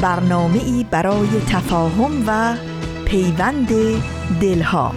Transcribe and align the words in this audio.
برنامه 0.00 0.58
ای 0.64 0.86
برای 0.90 1.28
تفاهم 1.48 2.24
و 2.26 2.56
پیوند 3.04 3.68
دلها. 4.40 4.92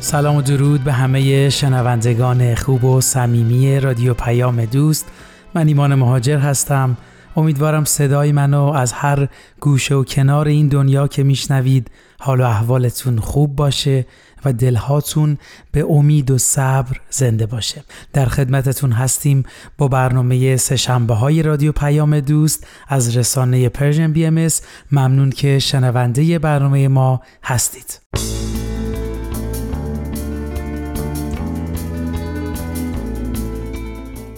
سلام 0.00 0.36
و 0.36 0.42
درود 0.42 0.84
به 0.84 0.92
همه 0.92 1.50
شنوندگان 1.50 2.54
خوب 2.54 2.84
و 2.84 3.00
صمیمی 3.00 3.80
رادیو 3.80 4.14
پیام 4.14 4.64
دوست. 4.64 5.06
من 5.54 5.66
ایمان 5.66 5.94
مهاجر 5.94 6.38
هستم. 6.38 6.96
امیدوارم 7.36 7.84
صدای 7.84 8.32
منو 8.32 8.62
از 8.62 8.92
هر 8.92 9.28
گوشه 9.60 9.94
و 9.94 10.04
کنار 10.04 10.48
این 10.48 10.68
دنیا 10.68 11.08
که 11.08 11.22
میشنوید 11.22 11.90
حال 12.20 12.40
و 12.40 12.44
احوالتون 12.44 13.18
خوب 13.18 13.56
باشه. 13.56 14.06
و 14.44 14.52
دلهاتون 14.52 15.38
به 15.72 15.84
امید 15.90 16.30
و 16.30 16.38
صبر 16.38 17.00
زنده 17.10 17.46
باشه. 17.46 17.84
در 18.12 18.26
خدمتتون 18.26 18.92
هستیم 18.92 19.44
با 19.78 19.88
برنامه 19.88 20.56
سهشنبه 20.56 21.14
های 21.14 21.42
رادیو 21.42 21.72
پیام 21.72 22.20
دوست 22.20 22.66
از 22.88 23.16
رسانه 23.16 23.68
Persian 23.68 24.12
BMS 24.12 24.48
ممنون 24.92 25.30
که 25.30 25.58
شنونده 25.58 26.38
برنامه 26.38 26.88
ما 26.88 27.22
هستید. 27.44 28.00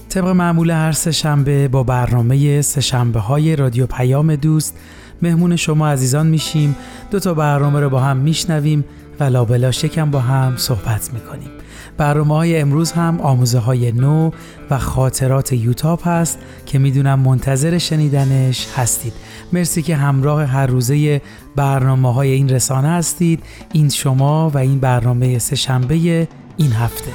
طبق 0.08 0.26
معمول 0.26 0.70
هر 0.70 0.92
سه 0.92 1.68
با 1.68 1.82
برنامه 1.82 2.62
سه 2.62 2.96
های 3.20 3.56
رادیو 3.56 3.86
پیام 3.86 4.36
دوست 4.36 4.78
مهمون 5.22 5.56
شما 5.56 5.88
عزیزان 5.88 6.26
میشیم. 6.26 6.76
دو 7.10 7.20
تا 7.20 7.34
برنامه 7.34 7.80
رو 7.80 7.90
با 7.90 8.00
هم 8.00 8.16
میشنویم. 8.16 8.84
و 9.20 9.24
لابلا 9.24 9.70
شکم 9.70 10.10
با 10.10 10.20
هم 10.20 10.56
صحبت 10.56 11.10
می‌کنیم. 11.12 11.50
برنامه 11.96 12.34
های 12.34 12.60
امروز 12.60 12.92
هم 12.92 13.20
آموزه 13.20 13.58
های 13.58 13.92
نو 13.92 14.30
و 14.70 14.78
خاطرات 14.78 15.52
یوتاب 15.52 16.00
هست 16.04 16.38
که 16.66 16.78
می‌دونم 16.78 17.20
منتظر 17.20 17.78
شنیدنش 17.78 18.68
هستید. 18.76 19.12
مرسی 19.52 19.82
که 19.82 19.96
همراه 19.96 20.44
هر 20.44 20.66
روزه 20.66 21.22
برنامه 21.56 22.12
های 22.12 22.30
این 22.30 22.48
رسانه 22.48 22.88
هستید. 22.88 23.42
این 23.72 23.88
شما 23.88 24.50
و 24.50 24.58
این 24.58 24.78
برنامه 24.78 25.38
سه 25.38 25.56
شنبه 25.56 26.28
این 26.56 26.72
هفته. 26.72 27.10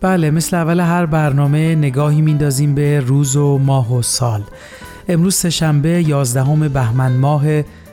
بله 0.00 0.30
مثل 0.30 0.56
اول 0.56 0.80
هر 0.80 1.06
برنامه 1.06 1.74
نگاهی 1.74 2.20
میندازیم 2.20 2.74
به 2.74 3.00
روز 3.00 3.36
و 3.36 3.58
ماه 3.58 3.94
و 3.94 4.02
سال. 4.02 4.42
امروز 5.08 5.34
سهشنبه 5.34 6.02
11 6.02 6.68
بهمن 6.68 7.12
ماه 7.12 7.44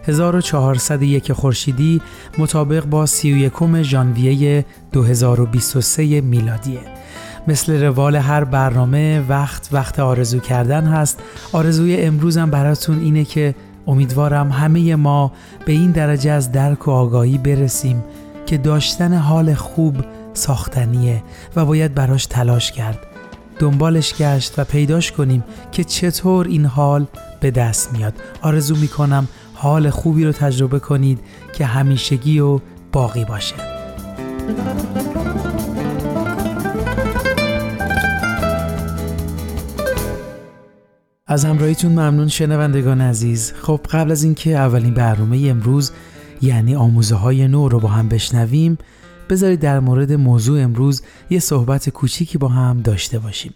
1401 0.07 1.33
خورشیدی 1.33 2.01
مطابق 2.37 2.85
با 2.85 3.05
31 3.05 3.81
ژانویه 3.81 4.65
2023 4.91 6.21
میلادیه 6.21 6.79
مثل 7.47 7.83
روال 7.83 8.15
هر 8.15 8.43
برنامه 8.43 9.25
وقت 9.29 9.69
وقت 9.71 9.99
آرزو 9.99 10.39
کردن 10.39 10.85
هست. 10.85 11.19
آرزوی 11.51 12.01
امروزم 12.01 12.49
براتون 12.49 12.99
اینه 12.99 13.25
که 13.25 13.55
امیدوارم 13.87 14.51
همه 14.51 14.95
ما 14.95 15.31
به 15.65 15.71
این 15.71 15.91
درجه 15.91 16.31
از 16.31 16.51
درک 16.51 16.87
و 16.87 16.91
آگاهی 16.91 17.37
برسیم 17.37 18.03
که 18.45 18.57
داشتن 18.57 19.13
حال 19.13 19.53
خوب 19.53 19.95
ساختنیه 20.33 21.23
و 21.55 21.65
باید 21.65 21.95
براش 21.95 22.25
تلاش 22.25 22.71
کرد. 22.71 23.10
دنبالش 23.61 24.13
گشت 24.13 24.59
و 24.59 24.63
پیداش 24.63 25.11
کنیم 25.11 25.43
که 25.71 25.83
چطور 25.83 26.47
این 26.47 26.65
حال 26.65 27.05
به 27.39 27.51
دست 27.51 27.93
میاد. 27.93 28.13
آرزو 28.41 28.75
می‌کنم 28.75 29.27
حال 29.53 29.89
خوبی 29.89 30.25
رو 30.25 30.31
تجربه 30.31 30.79
کنید 30.79 31.19
که 31.53 31.65
همیشگی 31.65 32.39
و 32.39 32.59
باقی 32.91 33.25
باشه. 33.25 33.55
از 41.27 41.45
همراهیتون 41.45 41.91
ممنون 41.91 42.27
شنوندگان 42.27 43.01
عزیز. 43.01 43.53
خب 43.61 43.79
قبل 43.91 44.11
از 44.11 44.23
اینکه 44.23 44.57
اولین 44.57 44.93
برنامه 44.93 45.47
امروز 45.49 45.91
یعنی 46.41 46.75
آموزه 46.75 47.15
های 47.15 47.47
نو 47.47 47.69
رو 47.69 47.79
با 47.79 47.89
هم 47.89 48.09
بشنویم 48.09 48.77
بذارید 49.31 49.59
در 49.59 49.79
مورد 49.79 50.13
موضوع 50.13 50.61
امروز 50.61 51.01
یه 51.29 51.39
صحبت 51.39 51.89
کوچیکی 51.89 52.37
با 52.37 52.47
هم 52.47 52.81
داشته 52.81 53.19
باشیم. 53.19 53.53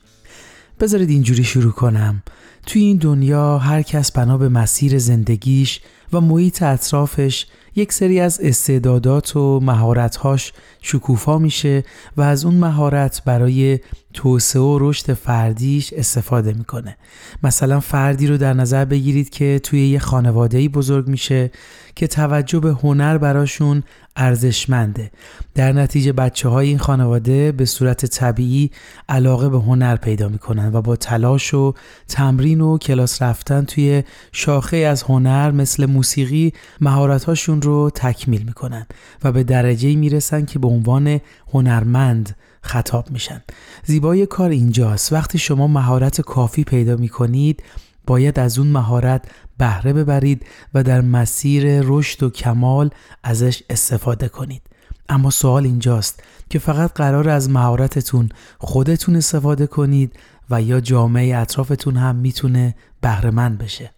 بذارید 0.80 1.10
اینجوری 1.10 1.44
شروع 1.44 1.72
کنم. 1.72 2.24
توی 2.66 2.82
این 2.82 2.98
دنیا 2.98 3.58
هر 3.58 3.82
کس 3.82 4.12
بنا 4.12 4.38
به 4.38 4.50
مسیر 4.50 4.98
زندگیش 4.98 5.82
و 6.14 6.22
محیط 6.22 6.64
اطرافش 6.64 7.46
یک 7.76 7.94
سری 7.94 8.20
از 8.20 8.40
استعدادات 8.44 9.36
و 9.36 9.60
مهارتهاش 9.60 10.54
شکوفا 10.82 11.38
میشه 11.38 11.84
و 12.18 12.22
از 12.22 12.46
اون 12.46 12.56
مهارت 12.56 13.22
برای 13.26 13.80
توسعه 14.14 14.62
و 14.62 14.78
رشد 14.82 15.14
فردیش 15.14 15.94
استفاده 15.94 16.54
می‌کنه 16.54 16.98
مثلا 17.44 17.80
فردی 17.80 18.28
رو 18.28 18.38
در 18.38 18.54
نظر 18.54 18.86
بگیرید 18.86 19.30
که 19.30 19.60
توی 19.64 19.88
یه 19.88 20.00
خانواده 20.00 20.70
بزرگ 20.70 21.08
میشه 21.08 21.52
که 21.96 22.08
توجه 22.08 22.60
به 22.60 22.72
هنر 22.72 23.18
براشون 23.18 23.84
ارزشمنده. 24.16 25.12
در 25.56 25.72
نتیجه 25.72 26.12
بچه 26.12 26.50
های 26.50 26.68
این 26.68 26.78
خانواده 26.78 27.52
به 27.52 27.66
صورت 27.66 28.06
طبیعی 28.06 28.72
علاقه 29.10 29.50
به 29.50 29.60
هنر 29.60 29.96
پیدا 29.96 30.28
می‌کنن 30.28 30.74
و 30.74 30.82
با 30.82 30.96
تلاش 30.96 31.54
و 31.54 31.74
تمرین 32.08 32.62
و 32.62 32.78
کلاس 32.78 33.22
رفتن 33.22 33.66
توی 33.66 34.04
شاخه 34.32 34.78
از 34.78 35.04
هنر 35.04 35.52
مثل 35.52 35.86
موسیقی 35.86 36.54
مهارتهاشون 36.82 37.62
رو 37.62 37.90
تکمیل 37.96 38.44
می‌کنن 38.44 38.86
و 39.24 39.32
به 39.32 39.44
درجه 39.44 39.96
می‌رسن 39.96 40.46
که 40.46 40.60
به 40.60 40.68
عنوان 40.68 41.20
هنرمند 41.54 42.36
خطاب 42.62 43.12
میشن. 43.12 43.42
زیبای 43.84 44.26
کار 44.26 44.50
اینجاست. 44.50 45.14
وقتی 45.14 45.38
شما 45.38 45.68
مهارت 45.68 46.22
کافی 46.22 46.64
پیدا 46.64 46.96
می‌کنید 46.96 47.64
باید 48.08 48.40
از 48.40 48.60
اون 48.60 48.68
مهارت 48.68 49.26
بهره 49.58 49.94
ببرید 49.94 50.46
و 50.74 50.84
در 50.84 51.02
مسیر 51.02 51.82
رشد 51.84 52.24
و 52.24 52.30
کمال 52.30 52.90
ازش 53.24 53.64
استفاده 53.70 54.30
کنید. 54.30 54.62
اما 55.10 55.30
سوال 55.30 55.66
اینجاست 55.66 56.24
که 56.50 56.60
فقط 56.60 56.94
قرار 56.94 57.30
از 57.30 57.50
مهارتتون 57.50 58.30
خودتون 58.58 59.16
استفاده 59.16 59.68
کنید 59.68 60.20
و 60.50 60.62
یا 60.62 60.80
جامعه 60.80 61.38
اطرافتون 61.38 61.98
هم 61.98 62.16
می‌تونه 62.16 62.76
بهرهمند 63.02 63.58
بشه. 63.58 63.95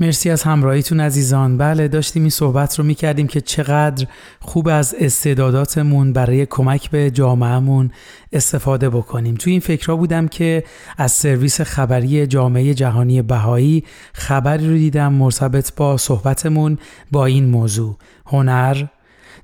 مرسی 0.00 0.30
از 0.30 0.42
همراهیتون 0.42 1.00
عزیزان. 1.00 1.58
بله 1.58 1.88
داشتیم 1.88 2.22
این 2.22 2.30
صحبت 2.30 2.78
رو 2.78 2.84
می‌کردیم 2.84 3.26
که 3.26 3.40
چقدر 3.40 4.06
خوب 4.40 4.68
از 4.68 4.94
استعداداتمون 4.98 6.12
برای 6.12 6.46
کمک 6.46 6.90
به 6.90 7.10
جامعهمون 7.10 7.90
استفاده 8.32 8.90
بکنیم. 8.90 9.34
توی 9.34 9.50
این 9.50 9.60
فکرها 9.60 9.96
بودم 9.96 10.28
که 10.28 10.64
از 10.98 11.12
سرویس 11.12 11.60
خبری 11.60 12.26
جامعه 12.26 12.74
جهانی 12.74 13.22
بهایی 13.22 13.84
خبری 14.12 14.68
رو 14.68 14.74
دیدم 14.74 15.12
مرتبط 15.12 15.72
با 15.76 15.96
صحبتمون 15.96 16.78
با 17.10 17.26
این 17.26 17.44
موضوع. 17.44 17.96
هنر 18.26 18.84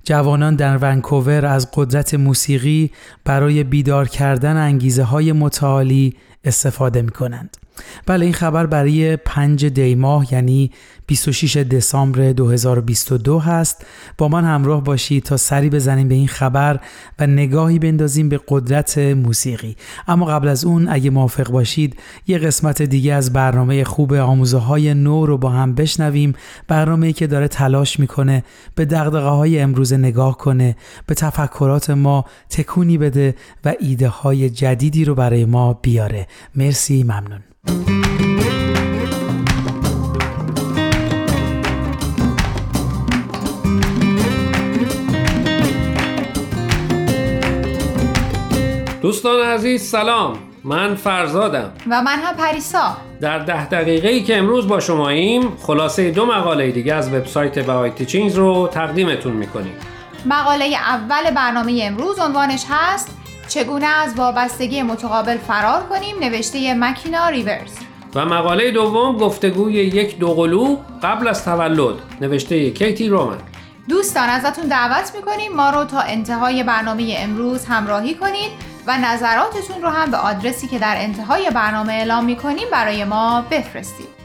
جوانان 0.05 0.55
در 0.55 0.79
ونکوور 0.83 1.47
از 1.47 1.69
قدرت 1.75 2.15
موسیقی 2.15 2.91
برای 3.25 3.65
بیدار 3.65 4.09
کردن 4.09 4.57
انگیزه 4.57 5.03
های 5.03 5.33
متعالی 5.33 6.17
استفاده 6.45 7.03
می 7.03 7.11
کنند. 7.11 7.57
بله 8.07 8.25
این 8.25 8.35
خبر 8.35 8.67
برای 8.67 9.17
5 9.17 9.67
دی 9.67 9.95
ماه 9.95 10.35
یعنی 10.35 10.71
26 11.07 11.57
دسامبر 11.57 12.33
2022 12.33 13.39
هست. 13.39 13.87
با 14.19 14.29
من 14.29 14.45
همراه 14.45 14.85
باشید 14.85 15.23
تا 15.23 15.37
سری 15.37 15.71
بزنیم 15.71 16.09
به 16.09 16.15
این 16.15 16.29
خبر 16.29 16.81
و 17.19 17.27
نگاهی 17.27 17.79
بندازیم 17.79 18.29
به 18.29 18.41
قدرت 18.49 18.99
موسیقی. 18.99 19.77
اما 20.09 20.27
قبل 20.27 20.49
از 20.49 20.65
اون 20.65 20.89
اگه 20.89 21.11
موافق 21.11 21.51
باشید 21.51 21.97
یه 22.27 22.39
قسمت 22.39 22.83
دیگه 22.83 23.15
از 23.15 23.33
برنامه 23.33 23.85
خوب 23.85 24.13
آموزه 24.13 24.59
های 24.59 24.95
نو 24.95 25.27
رو 25.27 25.39
با 25.39 25.51
هم 25.51 25.75
بشنویم. 25.75 26.35
برنامه‌ای 26.69 27.13
که 27.13 27.27
داره 27.27 27.49
تلاش 27.49 28.01
می‌کنه 28.01 28.45
به 28.75 28.85
دقدقه 28.85 29.29
های 29.29 29.61
امروز 29.61 29.93
نگاه 29.93 30.39
کنه 30.39 30.77
به 31.07 31.15
تفکرات 31.15 31.91
ما 31.91 32.25
تکونی 32.51 32.99
بده 32.99 33.35
و 33.65 33.75
ایده 33.81 34.09
های 34.09 34.51
جدیدی 34.51 35.05
رو 35.05 35.15
برای 35.15 35.45
ما 35.45 35.73
بیاره. 35.73 36.27
مرسی 36.55 37.03
ممنون. 37.03 37.54
دوستان 49.03 49.41
عزیز 49.41 49.83
سلام. 49.83 50.39
من 50.65 50.95
فرزادم. 50.95 51.73
و 51.91 52.03
من 52.03 52.19
هم 52.19 52.37
پریسا. 52.37 52.97
در 53.21 53.39
ده 53.39 53.69
دقیقه 53.69 54.09
ای 54.09 54.23
که 54.23 54.37
امروز 54.37 54.69
با 54.69 54.81
شماییم 54.81 55.57
خلاصه 55.63 56.11
دو 56.11 56.27
مقاله 56.27 56.71
دیگه 56.71 56.95
از 56.95 57.15
وبسایت 57.15 57.59
بهای 57.59 57.91
تیچینگز 57.91 58.37
رو 58.37 58.69
تقدیمتون 58.73 59.33
می‌کنیم. 59.33 59.73
مقاله 60.27 60.65
اول 60.65 61.31
برنامه 61.35 61.81
امروز 61.83 62.19
عنوانش 62.19 62.65
هست 62.71 63.24
چگونه 63.49 63.87
از 63.87 64.15
وابستگی 64.15 64.83
متقابل 64.83 65.37
فرار 65.39 65.83
کنیم؟ 65.83 66.19
نوشته 66.21 66.75
مکینا 66.75 67.29
ریورز. 67.29 67.73
و 68.15 68.25
مقاله 68.25 68.71
دوم 68.71 69.19
گفتگوی 69.19 69.73
یک 69.73 70.19
دوقلو 70.19 70.77
قبل 71.03 71.29
از 71.29 71.45
تولد. 71.45 71.95
نوشته 72.21 72.71
کیتی 72.71 73.09
رومن. 73.09 73.39
دوستان 73.89 74.29
ازتون 74.29 74.69
دعوت 74.69 75.13
می‌کنیم 75.17 75.53
ما 75.53 75.71
رو 75.71 75.85
تا 75.85 76.01
انتهای 76.01 76.63
برنامه 76.63 77.17
امروز 77.19 77.65
همراهی 77.65 78.15
کنید 78.15 78.51
و 78.87 78.99
نظراتتون 78.99 79.83
رو 79.83 79.89
هم 79.89 80.11
به 80.11 80.17
آدرسی 80.17 80.69
که 80.69 80.79
در 80.79 80.95
انتهای 80.99 81.51
برنامه 81.51 81.93
اعلام 81.93 82.25
می‌کنیم 82.25 82.69
برای 82.73 83.05
ما 83.05 83.45
بفرستید. 83.51 84.24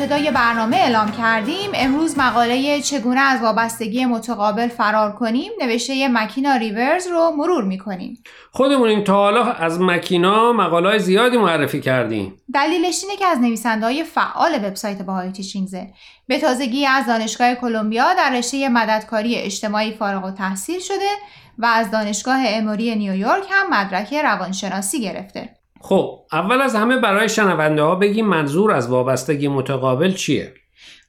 ابتدای 0.00 0.30
برنامه 0.30 0.76
اعلام 0.76 1.12
کردیم. 1.12 1.70
امروز 1.74 2.18
مقاله 2.18 2.80
چگونه 2.80 3.20
از 3.20 3.40
وابستگی 3.42 4.06
متقابل 4.06 4.68
فرار 4.68 5.12
کنیم 5.12 5.52
نوشته 5.60 6.08
مکینا 6.08 6.56
ریورز 6.56 7.06
رو 7.06 7.30
مرور 7.36 7.64
می‌کنیم. 7.64 8.22
خودمون 8.52 8.88
این 8.88 9.04
تا 9.04 9.14
حالا 9.14 9.44
از 9.44 9.80
مکینا 9.80 10.52
مقاله 10.52 10.98
زیادی 10.98 11.36
معرفی 11.36 11.80
کردیم. 11.80 12.34
دلیلش 12.54 13.04
اینه 13.04 13.16
که 13.16 13.26
از 13.26 13.38
نویسنده 13.38 14.04
فعال 14.04 14.54
وبسایت 14.54 15.02
باهای 15.02 15.32
تیشینگزه 15.32 15.86
به 16.26 16.38
تازگی 16.38 16.86
از 16.86 17.06
دانشگاه 17.06 17.54
کلمبیا 17.54 18.14
در 18.14 18.30
رشته 18.38 18.68
مددکاری 18.68 19.34
اجتماعی 19.34 19.92
فارغ 19.92 20.24
و 20.24 20.30
تحصیل 20.30 20.80
شده 20.80 21.10
و 21.58 21.66
از 21.66 21.90
دانشگاه 21.90 22.40
اموری 22.46 22.96
نیویورک 22.96 23.44
هم 23.50 23.70
مدرک 23.70 24.14
روانشناسی 24.14 25.00
گرفته. 25.00 25.57
خب 25.80 26.20
اول 26.32 26.62
از 26.62 26.74
همه 26.74 26.96
برای 26.96 27.28
شنونده 27.28 27.82
ها 27.82 27.94
بگیم 27.94 28.26
منظور 28.26 28.72
از 28.72 28.88
وابستگی 28.88 29.48
متقابل 29.48 30.14
چیه؟ 30.14 30.54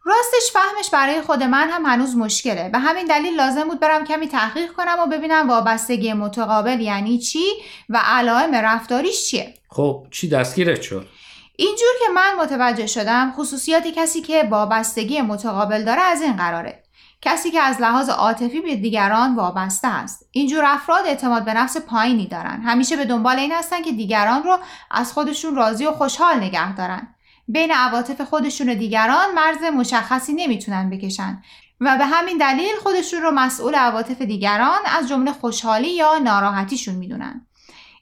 راستش 0.06 0.51
فهمش 0.54 0.89
برای 0.89 1.21
خود 1.21 1.44
من 1.44 1.69
هم 1.69 1.86
هنوز 1.86 2.18
مشکله 2.18 2.69
به 2.69 2.80
همین 2.80 3.06
دلیل 3.06 3.36
لازم 3.36 3.63
بود 3.63 3.80
برم 3.80 4.06
کمی 4.06 4.27
تحقیق 4.27 4.71
کنم 4.71 4.95
و 5.00 5.18
ببینم 5.18 5.50
وابستگی 5.50 6.13
متقابل 6.13 6.80
یعنی 6.80 7.19
چی 7.19 7.45
و 7.89 8.01
علائم 8.06 8.56
رفتاریش 8.56 9.25
چیه 9.25 9.54
خب 9.69 10.07
چی 10.12 10.30
دستگیرت 10.30 10.81
شد؟ 10.81 11.06
اینجور 11.56 11.89
که 12.00 12.12
من 12.16 12.36
متوجه 12.44 12.88
شدم 12.88 13.33
خصوصیات 13.38 13.88
کسی 13.88 14.21
که 14.21 14.44
وابستگی 14.50 15.21
متقابل 15.21 15.83
داره 15.83 16.01
از 16.01 16.21
این 16.21 16.36
قراره 16.36 16.83
کسی 17.21 17.51
که 17.51 17.62
از 17.62 17.81
لحاظ 17.81 18.10
عاطفی 18.10 18.62
به 18.62 18.75
دیگران 18.75 19.36
وابسته 19.36 19.88
است. 19.88 20.30
اینجور 20.31 20.66
افراد 20.66 21.06
اعتماد 21.06 21.45
به 21.45 21.54
نفس 21.54 21.77
پایینی 21.77 22.27
دارن. 22.27 22.62
همیشه 22.62 22.98
به 22.98 23.06
دنبال 23.06 23.39
این 23.39 23.51
هستن 23.51 23.81
که 23.81 23.92
دیگران 23.92 24.44
رو 24.44 24.60
از 24.92 25.13
خودشون 25.13 25.56
راضی 25.56 25.86
و 25.86 25.92
خوشحال 25.92 26.38
نگه 26.38 26.75
دارن. 26.75 27.07
بین 27.48 27.71
عواطف 27.71 28.21
خودشون 28.21 28.69
و 28.69 28.75
دیگران 28.75 29.33
مرز 29.36 29.63
مشخصی 29.74 30.33
نمی‌تونن 30.33 30.89
بکشن 30.89 31.42
و 31.81 31.98
به 31.98 32.06
همین 32.06 32.38
دلیل 32.38 32.75
خودشون 32.83 33.21
رو 33.21 33.31
مسئول 33.31 33.75
عواطف 33.75 34.21
دیگران 34.21 34.80
از 35.00 35.10
جمله 35.10 35.31
خوشحالی 35.31 35.89
یا 35.89 36.18
ناراحتیشون 36.18 36.95
می‌دونن. 36.95 37.45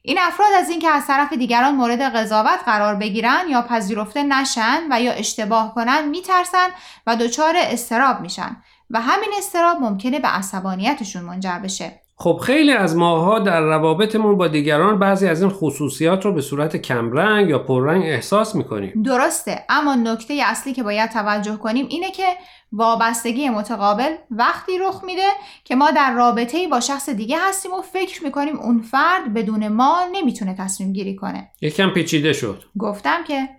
این 0.01 0.17
افراد 0.19 0.49
از 0.59 0.69
اینکه 0.69 0.89
از 0.89 1.07
طرف 1.07 1.33
دیگران 1.33 1.75
مورد 1.75 2.01
قضاوت 2.01 2.59
قرار 2.65 2.95
بگیرن 2.95 3.49
یا 3.49 3.61
پذیرفته 3.61 4.23
نشن 4.23 4.83
و 4.91 5.01
یا 5.01 5.11
اشتباه 5.11 5.75
کنن 5.75 6.07
میترسن 6.07 6.67
و 7.07 7.15
دچار 7.15 7.53
استراب 7.57 8.21
میشن. 8.21 8.57
و 8.89 9.01
همین 9.01 9.29
استراب 9.37 9.77
ممکنه 9.81 10.19
به 10.19 10.27
عصبانیتشون 10.27 11.21
منجر 11.21 11.59
بشه. 11.59 12.01
خب 12.19 12.39
خیلی 12.43 12.71
از 12.71 12.95
ماها 12.95 13.39
در 13.39 13.61
روابطمون 13.61 14.37
با 14.37 14.47
دیگران 14.47 14.99
بعضی 14.99 15.27
از 15.27 15.41
این 15.41 15.51
خصوصیات 15.51 16.25
رو 16.25 16.33
به 16.33 16.41
صورت 16.41 16.77
کمرنگ 16.77 17.49
یا 17.49 17.59
پررنگ 17.59 18.03
احساس 18.03 18.55
می‌کنیم. 18.55 19.01
درسته 19.05 19.63
اما 19.69 19.95
نکته 19.95 20.41
اصلی 20.45 20.73
که 20.73 20.83
باید 20.83 21.09
توجه 21.09 21.55
کنیم 21.55 21.85
اینه 21.89 22.11
که 22.11 22.27
وابستگی 22.71 23.49
متقابل 23.49 24.15
وقتی 24.31 24.77
رخ 24.77 25.03
میده 25.03 25.27
که 25.63 25.75
ما 25.75 25.91
در 25.91 26.13
رابطه 26.13 26.67
با 26.67 26.79
شخص 26.79 27.09
دیگه 27.09 27.37
هستیم 27.49 27.73
و 27.73 27.81
فکر 27.81 28.23
می‌کنیم 28.23 28.59
اون 28.59 28.81
فرد 28.81 29.33
بدون 29.33 29.67
ما 29.67 29.99
نمی‌تونه 30.11 30.55
تصمیم 30.59 30.93
گیری 30.93 31.15
کنه. 31.15 31.51
یکم 31.61 31.89
پیچیده 31.89 32.33
شد. 32.33 32.63
گفتم 32.79 33.23
که 33.27 33.49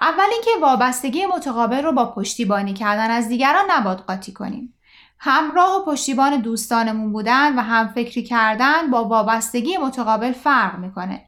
اول 0.00 0.24
اینکه 0.32 0.50
وابستگی 0.62 1.26
متقابل 1.26 1.82
رو 1.82 1.92
با 1.92 2.06
پشتیبانی 2.06 2.74
کردن 2.74 3.10
از 3.10 3.28
دیگران 3.28 3.64
نباید 3.70 3.98
قاطی 3.98 4.32
کنیم. 4.32 4.74
همراه 5.18 5.76
و 5.76 5.84
پشتیبان 5.84 6.36
دوستانمون 6.36 7.12
بودن 7.12 7.58
و 7.58 7.62
هم 7.62 7.88
فکری 7.88 8.22
کردن 8.22 8.90
با 8.90 9.04
وابستگی 9.04 9.76
متقابل 9.76 10.32
فرق 10.32 10.78
می‌کنه. 10.78 11.24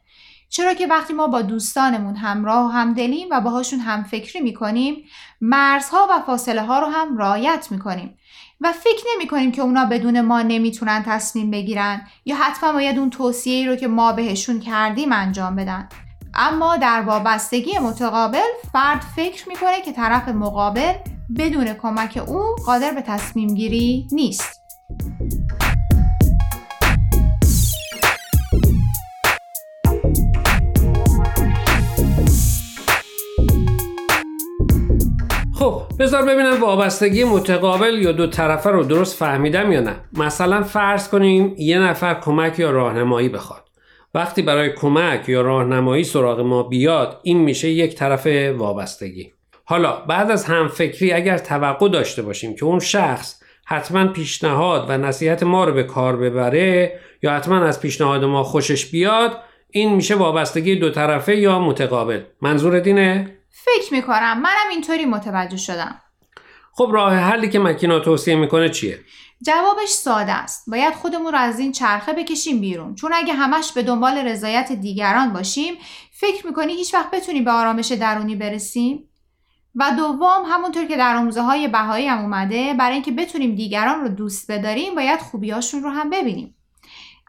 چرا 0.49 0.75
که 0.75 0.87
وقتی 0.87 1.13
ما 1.13 1.27
با 1.27 1.43
دوستانمون 1.43 2.17
همراه 2.17 2.67
و 2.67 2.69
همدلیم 2.69 3.29
و 3.31 3.41
باهاشون 3.41 3.79
هم 3.79 4.03
فکری 4.03 4.41
می‌کنیم 4.41 5.05
مرزها 5.41 6.09
و 6.11 6.21
فاصله 6.21 6.63
ها 6.63 6.79
رو 6.79 6.87
هم 6.87 7.19
رعایت 7.19 7.69
می‌کنیم 7.71 8.19
و 8.61 8.73
فکر 8.73 9.05
نمی 9.15 9.29
کنیم 9.29 9.53
که 9.53 9.63
اونا 9.63 9.85
بدون 9.85 10.21
ما 10.21 10.43
نمی‌تونن 10.43 11.03
تصمیم 11.07 11.51
بگیرن 11.51 12.07
یا 12.25 12.37
حتما 12.37 12.73
باید 12.73 12.99
اون 12.99 13.11
توصیه 13.11 13.69
رو 13.69 13.77
که 13.77 13.89
ما 13.89 14.13
بهشون 14.13 14.61
کردیم 14.61 15.13
انجام 15.13 15.57
بدن. 15.57 15.89
اما 16.35 16.77
در 16.77 17.03
وابستگی 17.07 17.79
متقابل 17.79 18.39
فرد 18.73 19.01
فکر 19.17 19.49
می‌کنه 19.49 19.83
که 19.85 19.93
طرف 19.93 20.29
مقابل 20.29 20.93
بدون 21.39 21.75
کمک 21.75 22.23
او 22.27 22.43
قادر 22.67 22.91
به 22.91 23.03
تصمیم 23.03 23.55
گیری 23.55 24.07
نیست. 24.13 24.63
خب 35.59 35.83
بذار 35.99 36.23
ببینم 36.23 36.61
وابستگی 36.61 37.25
متقابل 37.25 37.95
یا 37.95 38.13
دو 38.13 38.27
طرفه 38.27 38.71
رو 38.71 38.85
درست 38.85 39.17
فهمیدم 39.17 39.73
یا 39.73 39.81
نه. 39.81 39.97
مثلا 40.13 40.63
فرض 40.63 41.09
کنیم 41.09 41.55
یه 41.59 41.79
نفر 41.79 42.21
کمک 42.21 42.59
یا 42.59 42.71
راهنمایی 42.71 43.29
بخواد. 43.29 43.72
وقتی 44.15 44.43
برای 44.43 44.73
کمک 44.73 45.29
یا 45.29 45.41
راهنمایی 45.41 46.05
سراغ 46.05 46.41
ما 46.41 46.63
بیاد 46.63 47.21
این 47.23 47.39
میشه 47.39 47.69
یک 47.69 47.95
طرف 47.95 48.27
وابستگی 48.57 49.33
حالا 49.65 49.93
بعد 49.93 50.31
از 50.31 50.45
همفکری 50.45 51.13
اگر 51.13 51.39
توقع 51.39 51.89
داشته 51.89 52.23
باشیم 52.23 52.55
که 52.55 52.65
اون 52.65 52.79
شخص 52.79 53.43
حتما 53.67 54.07
پیشنهاد 54.07 54.91
و 54.91 54.99
نصیحت 54.99 55.43
ما 55.43 55.65
رو 55.65 55.73
به 55.73 55.83
کار 55.83 56.17
ببره 56.17 57.01
یا 57.23 57.33
حتما 57.33 57.65
از 57.65 57.81
پیشنهاد 57.81 58.25
ما 58.25 58.43
خوشش 58.43 58.87
بیاد 58.87 59.39
این 59.71 59.95
میشه 59.95 60.15
وابستگی 60.15 60.77
دو 60.77 60.91
طرفه 60.91 61.37
یا 61.37 61.59
متقابل 61.59 62.21
منظور 62.43 62.81
دینه؟ 62.81 63.37
فکر 63.51 63.95
می‌کنم 63.95 64.41
منم 64.41 64.71
اینطوری 64.71 65.05
متوجه 65.05 65.57
شدم 65.57 65.95
خب 66.73 66.91
راه 66.93 67.15
حلی 67.15 67.49
که 67.49 67.59
مکینا 67.59 68.01
توصیه 68.01 68.37
می‌کنه 68.37 68.69
چیه؟ 68.69 68.99
جوابش 69.43 69.89
ساده 69.89 70.33
است. 70.33 70.71
باید 70.71 70.95
خودمون 70.95 71.33
رو 71.33 71.39
از 71.39 71.59
این 71.59 71.73
چرخه 71.73 72.13
بکشیم 72.13 72.61
بیرون. 72.61 72.95
چون 72.95 73.13
اگه 73.15 73.35
همش 73.35 73.73
به 73.73 73.83
دنبال 73.83 74.19
رضایت 74.19 74.73
دیگران 74.73 75.33
باشیم 75.33 75.75
فکر 76.13 76.47
می‌کنی 76.47 76.73
هیچ 76.73 76.95
وقت 76.95 77.11
بتونیم 77.11 77.45
به 77.45 77.51
آرامش 77.51 77.93
درونی 77.93 78.37
برسیم؟ 78.37 79.09
و 79.75 79.91
دوم 79.97 80.43
همونطور 80.47 80.85
که 80.85 80.97
در 80.97 81.17
آموزه 81.17 81.43
های 81.43 81.69
بهایی 81.69 82.07
هم 82.07 82.19
اومده 82.19 82.75
برای 82.75 82.95
اینکه 82.95 83.13
بتونیم 83.13 83.55
دیگران 83.55 84.01
رو 84.01 84.09
دوست 84.09 84.51
بداریم 84.51 84.95
باید 84.95 85.21
خوبیاشون 85.21 85.83
رو 85.83 85.91
هم 85.91 86.11
ببینیم. 86.11 86.55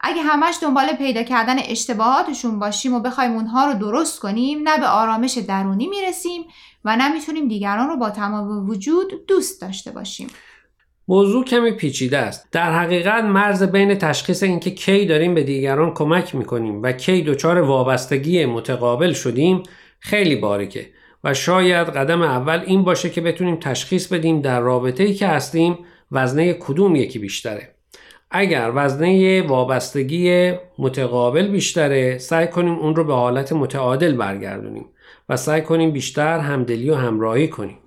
اگه 0.00 0.22
همش 0.22 0.58
دنبال 0.62 0.92
پیدا 0.92 1.22
کردن 1.22 1.56
اشتباهاتشون 1.58 2.58
باشیم 2.58 2.94
و 2.94 3.00
بخوایم 3.00 3.32
اونها 3.32 3.66
رو 3.66 3.78
درست 3.78 4.20
کنیم 4.20 4.68
نه 4.68 4.78
به 4.78 4.86
آرامش 4.86 5.38
درونی 5.38 5.86
می‌رسیم 5.86 6.44
و 6.84 6.96
نه 6.96 7.12
می‌تونیم 7.12 7.48
دیگران 7.48 7.88
رو 7.88 7.96
با 7.96 8.10
تمام 8.10 8.68
وجود 8.68 9.26
دوست 9.26 9.60
داشته 9.60 9.90
باشیم. 9.90 10.28
موضوع 11.08 11.44
کمی 11.44 11.72
پیچیده 11.72 12.18
است. 12.18 12.48
در 12.52 12.78
حقیقت 12.78 13.24
مرز 13.24 13.62
بین 13.62 13.94
تشخیص 13.94 14.42
اینکه 14.42 14.70
کی 14.70 15.06
داریم 15.06 15.34
به 15.34 15.42
دیگران 15.42 15.94
کمک 15.94 16.34
می‌کنیم 16.34 16.82
و 16.82 16.92
کی 16.92 17.22
دچار 17.22 17.60
وابستگی 17.60 18.46
متقابل 18.46 19.12
شدیم 19.12 19.62
خیلی 20.00 20.36
باریکه 20.36 20.86
و 21.24 21.34
شاید 21.34 21.88
قدم 21.88 22.22
اول 22.22 22.62
این 22.66 22.84
باشه 22.84 23.10
که 23.10 23.20
بتونیم 23.20 23.56
تشخیص 23.56 24.12
بدیم 24.12 24.40
در 24.40 24.60
رابطه 24.60 25.04
ای 25.04 25.14
که 25.14 25.26
هستیم 25.26 25.78
وزنه 26.12 26.52
کدوم 26.52 26.96
یکی 26.96 27.18
بیشتره. 27.18 27.74
اگر 28.30 28.72
وزنه 28.74 29.42
وابستگی 29.42 30.52
متقابل 30.78 31.48
بیشتره 31.48 32.18
سعی 32.18 32.46
کنیم 32.46 32.74
اون 32.74 32.96
رو 32.96 33.04
به 33.04 33.14
حالت 33.14 33.52
متعادل 33.52 34.16
برگردونیم 34.16 34.86
و 35.28 35.36
سعی 35.36 35.62
کنیم 35.62 35.90
بیشتر 35.90 36.38
همدلی 36.38 36.90
و 36.90 36.94
همراهی 36.94 37.48
کنیم. 37.48 37.78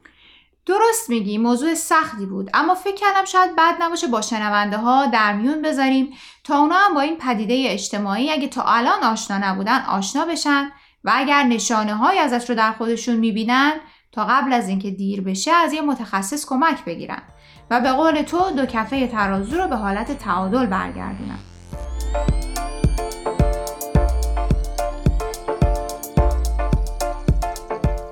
درست 0.68 1.10
میگی 1.10 1.38
موضوع 1.38 1.74
سختی 1.74 2.26
بود. 2.26 2.50
اما 2.54 2.76
فکر 2.76 2.96
کردم 2.96 3.26
شاید 3.26 3.56
بد 3.56 3.76
نباشه 3.82 4.08
با 4.08 4.22
شنونده 4.22 4.78
ها 4.78 5.06
در 5.06 5.34
میون 5.34 5.62
بذاریم 5.62 6.10
تا 6.44 6.60
اونا 6.60 6.76
هم 6.76 6.94
با 6.94 7.02
این 7.02 7.18
پدیده 7.18 7.66
اجتماعی 7.68 8.32
اگه 8.32 8.48
تا 8.48 8.64
الان 8.64 9.04
آشنا 9.04 9.38
نبودن 9.38 9.86
آشنا 9.90 10.26
بشن 10.26 10.72
و 11.04 11.12
اگر 11.16 11.44
نشانه 11.44 11.96
های 11.96 12.20
ازش 12.20 12.50
رو 12.50 12.56
در 12.56 12.72
خودشون 12.72 13.16
می‌بینن 13.16 13.74
تا 14.12 14.26
قبل 14.26 14.54
از 14.54 14.70
اینکه 14.70 14.92
دیر 14.92 15.22
بشه 15.22 15.52
از 15.52 15.74
یه 15.74 15.82
متخصص 15.82 16.46
کمک 16.46 16.86
بگیرن 16.86 17.22
و 17.70 17.82
به 17.82 17.92
قول 17.92 18.22
تو 18.22 18.52
دو 18.52 18.66
کفه 18.66 19.08
ترازو 19.08 19.58
رو 19.58 19.68
به 19.68 19.76
حالت 19.76 20.12
تعادل 20.12 20.66
برگردونن. 20.66 21.40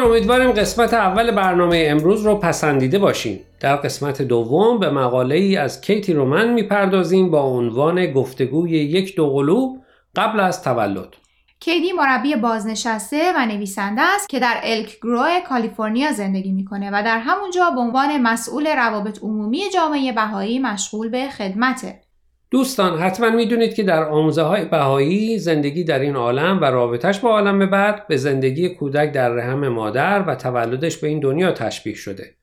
دوستان 0.00 0.12
امیدواریم 0.12 0.52
قسمت 0.52 0.94
اول 0.94 1.30
برنامه 1.30 1.86
امروز 1.88 2.26
رو 2.26 2.34
پسندیده 2.34 2.98
باشیم. 2.98 3.40
در 3.60 3.76
قسمت 3.76 4.22
دوم 4.22 4.78
به 4.78 4.90
مقاله 4.90 5.34
ای 5.34 5.56
از 5.56 5.80
کیتی 5.80 6.12
رومن 6.12 6.52
می‌پردازیم 6.52 7.30
با 7.30 7.42
عنوان 7.42 8.12
گفتگوی 8.12 8.70
یک 8.70 9.16
دوقلو 9.16 9.76
قبل 10.16 10.40
از 10.40 10.62
تولد. 10.62 11.16
کیدی 11.60 11.92
مربی 11.92 12.36
بازنشسته 12.36 13.32
و 13.36 13.46
نویسنده 13.46 14.02
است 14.02 14.28
که 14.28 14.38
در 14.38 14.60
الک 14.62 14.98
گرو 15.02 15.26
کالیفرنیا 15.48 16.12
زندگی 16.12 16.52
می‌کنه 16.52 16.90
و 16.90 17.02
در 17.02 17.18
همونجا 17.18 17.70
به 17.70 17.80
عنوان 17.80 18.22
مسئول 18.22 18.66
روابط 18.66 19.18
عمومی 19.22 19.62
جامعه 19.74 20.12
بهایی 20.12 20.58
مشغول 20.58 21.08
به 21.08 21.28
خدمته. 21.28 22.00
دوستان 22.50 22.98
حتما 22.98 23.30
می‌دونید 23.30 23.74
که 23.74 23.82
در 23.82 24.04
آموزه 24.04 24.42
های 24.42 24.64
بهایی 24.64 25.38
زندگی 25.38 25.84
در 25.84 25.98
این 25.98 26.16
عالم 26.16 26.60
و 26.60 26.64
رابطش 26.64 27.18
با 27.18 27.30
عالم 27.30 27.70
بعد 27.70 28.06
به 28.06 28.16
زندگی 28.16 28.68
کودک 28.68 29.12
در 29.12 29.28
رحم 29.28 29.68
مادر 29.68 30.24
و 30.26 30.34
تولدش 30.34 30.96
به 30.96 31.08
این 31.08 31.20
دنیا 31.20 31.52
تشبیه 31.52 31.94
شده. 31.94 32.34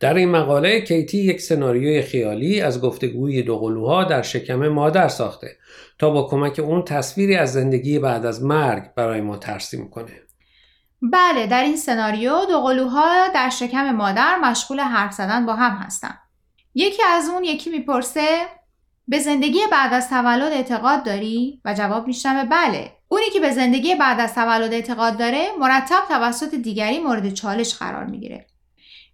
در 0.00 0.14
این 0.14 0.30
مقاله 0.30 0.80
کیتی 0.80 1.18
یک 1.18 1.40
سناریوی 1.40 2.02
خیالی 2.02 2.60
از 2.60 2.80
گفتگوی 2.80 3.42
دوقلوها 3.42 4.04
در 4.04 4.22
شکم 4.22 4.68
مادر 4.68 5.08
ساخته 5.08 5.56
تا 5.98 6.10
با 6.10 6.28
کمک 6.28 6.58
اون 6.58 6.84
تصویری 6.84 7.36
از 7.36 7.52
زندگی 7.52 7.98
بعد 7.98 8.26
از 8.26 8.44
مرگ 8.44 8.94
برای 8.94 9.20
ما 9.20 9.36
ترسیم 9.36 9.90
کنه. 9.90 10.22
بله 11.02 11.46
در 11.46 11.62
این 11.62 11.76
سناریو 11.76 12.44
دوقلوها 12.48 13.28
در 13.34 13.50
شکم 13.50 13.92
مادر 13.92 14.38
مشغول 14.38 14.80
حرف 14.80 15.12
زدن 15.12 15.46
با 15.46 15.54
هم 15.54 15.76
هستن. 15.76 16.14
یکی 16.74 17.02
از 17.02 17.28
اون 17.28 17.44
یکی 17.44 17.70
می‌پرسه 17.70 18.38
به 19.12 19.18
زندگی 19.18 19.60
بعد 19.72 19.94
از 19.94 20.08
تولد 20.08 20.52
اعتقاد 20.52 21.02
داری؟ 21.02 21.60
و 21.64 21.74
جواب 21.74 22.06
میشنوه 22.06 22.44
بله. 22.44 22.92
اونی 23.08 23.30
که 23.32 23.40
به 23.40 23.50
زندگی 23.50 23.94
بعد 23.94 24.20
از 24.20 24.34
تولد 24.34 24.72
اعتقاد 24.72 25.18
داره 25.18 25.48
مرتب 25.58 26.00
توسط 26.08 26.54
دیگری 26.54 26.98
مورد 26.98 27.34
چالش 27.34 27.74
قرار 27.74 28.04
می‌گیره. 28.04 28.46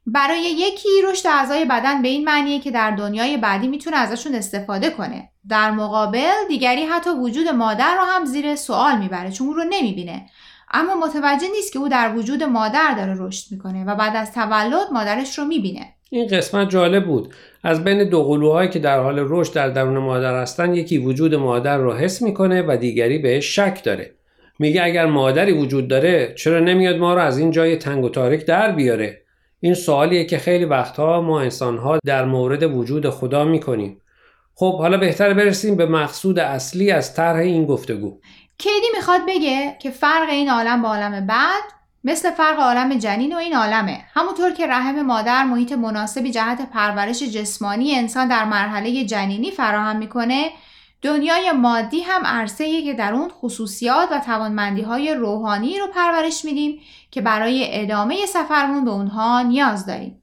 برای 0.06 0.42
یکی 0.42 0.88
رشد 1.04 1.26
اعضای 1.26 1.64
بدن 1.64 2.02
به 2.02 2.08
این 2.08 2.24
معنیه 2.24 2.60
که 2.60 2.70
در 2.70 2.90
دنیای 2.90 3.36
بعدی 3.36 3.68
می‌تونه 3.68 3.96
ازشون 3.96 4.34
استفاده 4.34 4.90
کنه. 4.90 5.30
در 5.48 5.70
مقابل 5.70 6.46
دیگری 6.48 6.84
حتی 6.84 7.10
وجود 7.10 7.48
مادر 7.48 7.96
رو 7.96 8.04
هم 8.04 8.24
زیر 8.24 8.56
سوال 8.56 8.98
می‌بره 8.98 9.30
چون 9.30 9.46
اون 9.46 9.56
رو 9.56 9.64
نمی‌بینه. 9.70 10.26
اما 10.70 10.94
متوجه 10.94 11.48
نیست 11.56 11.72
که 11.72 11.78
او 11.78 11.88
در 11.88 12.16
وجود 12.16 12.42
مادر 12.42 12.94
داره 12.96 13.14
رشد 13.18 13.52
می‌کنه 13.52 13.84
و 13.84 13.94
بعد 13.94 14.16
از 14.16 14.32
تولد 14.32 14.92
مادرش 14.92 15.38
رو 15.38 15.44
می‌بینه. 15.44 15.94
این 16.10 16.26
قسمت 16.26 16.70
جالب 16.70 17.06
بود. 17.06 17.34
از 17.64 17.84
بین 17.84 18.08
دو 18.08 18.24
قلوهایی 18.24 18.68
که 18.68 18.78
در 18.78 19.00
حال 19.00 19.16
رشد 19.18 19.52
در 19.52 19.68
درون 19.68 19.98
مادر 19.98 20.42
هستن 20.42 20.74
یکی 20.74 20.98
وجود 20.98 21.34
مادر 21.34 21.78
رو 21.78 21.92
حس 21.92 22.22
می‌کنه 22.22 22.62
و 22.62 22.76
دیگری 22.76 23.18
بهش 23.18 23.56
شک 23.56 23.84
داره. 23.84 24.10
میگه 24.58 24.82
اگر 24.82 25.06
مادری 25.06 25.52
وجود 25.52 25.88
داره 25.88 26.34
چرا 26.34 26.60
نمیاد 26.60 26.96
ما 26.96 27.14
رو 27.14 27.20
از 27.20 27.38
این 27.38 27.50
جای 27.50 27.76
تنگ 27.76 28.04
و 28.04 28.08
تاریک 28.08 28.46
در 28.46 28.72
بیاره؟ 28.72 29.22
این 29.60 29.74
سوالیه 29.74 30.24
که 30.24 30.38
خیلی 30.38 30.64
وقتها 30.64 31.20
ما 31.20 31.40
انسانها 31.40 31.98
در 32.06 32.24
مورد 32.24 32.62
وجود 32.62 33.10
خدا 33.10 33.44
می‌کنیم. 33.44 34.00
خب 34.54 34.78
حالا 34.78 34.96
بهتر 34.96 35.34
برسیم 35.34 35.76
به 35.76 35.86
مقصود 35.86 36.38
اصلی 36.38 36.90
از 36.90 37.14
طرح 37.14 37.36
این 37.36 37.66
گفتگو. 37.66 38.20
کیدی 38.58 38.86
می‌خواد 38.96 39.20
بگه 39.28 39.76
که 39.82 39.90
فرق 39.90 40.28
این 40.30 40.50
عالم 40.50 40.82
با 40.82 40.88
عالم 40.88 41.26
بعد 41.26 41.77
مثل 42.08 42.30
فرق 42.30 42.60
عالم 42.60 42.98
جنین 42.98 43.34
و 43.34 43.38
این 43.38 43.56
عالمه. 43.56 44.00
همونطور 44.14 44.50
که 44.50 44.66
رحم 44.66 45.02
مادر 45.02 45.44
محیط 45.44 45.72
مناسبی 45.72 46.30
جهت 46.30 46.70
پرورش 46.70 47.22
جسمانی 47.22 47.94
انسان 47.94 48.28
در 48.28 48.44
مرحله 48.44 49.04
جنینی 49.04 49.50
فراهم 49.50 49.96
می‌کنه 49.96 50.50
دنیای 51.02 51.52
مادی 51.52 52.00
هم 52.00 52.26
عرصه 52.26 52.82
که 52.82 52.94
در 52.94 53.12
اون 53.12 53.28
خصوصیات 53.28 54.08
و 54.12 54.20
توانمندی 54.20 54.82
های 54.82 55.14
روحانی 55.14 55.78
رو 55.78 55.86
پرورش 55.86 56.44
میدیم 56.44 56.80
که 57.10 57.20
برای 57.20 57.82
ادامه 57.82 58.26
سفرمون 58.26 58.84
به 58.84 58.90
اونها 58.90 59.42
نیاز 59.42 59.86
داریم. 59.86 60.22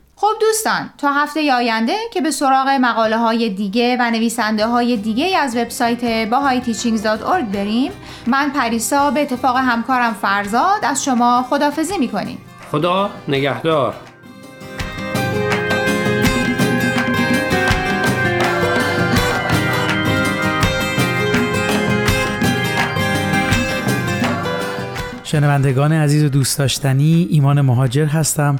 خب 0.21 0.33
دوستان 0.41 0.89
تا 0.97 1.13
هفته 1.13 1.53
آینده 1.53 1.95
که 2.13 2.21
به 2.21 2.31
سراغ 2.31 2.67
مقاله 2.67 3.17
های 3.17 3.49
دیگه 3.49 3.97
و 3.99 4.11
نویسنده 4.11 4.67
های 4.67 4.97
دیگه 4.97 5.37
از 5.37 5.55
وبسایت 5.57 6.29
bahayteachings.org 6.29 7.53
بریم 7.53 7.91
من 8.27 8.49
پریسا 8.49 9.11
به 9.11 9.21
اتفاق 9.21 9.57
همکارم 9.57 10.13
فرزاد 10.13 10.79
از 10.83 11.03
شما 11.03 11.45
خدافزی 11.49 11.97
می‌کنیم. 11.97 12.37
خدا 12.71 13.09
نگهدار. 13.27 13.95
شنوندگان 25.23 25.93
عزیز 25.93 26.23
و 26.23 26.29
دوست 26.29 26.59
داشتنی 26.59 27.27
ایمان 27.31 27.61
مهاجر 27.61 28.05
هستم. 28.05 28.55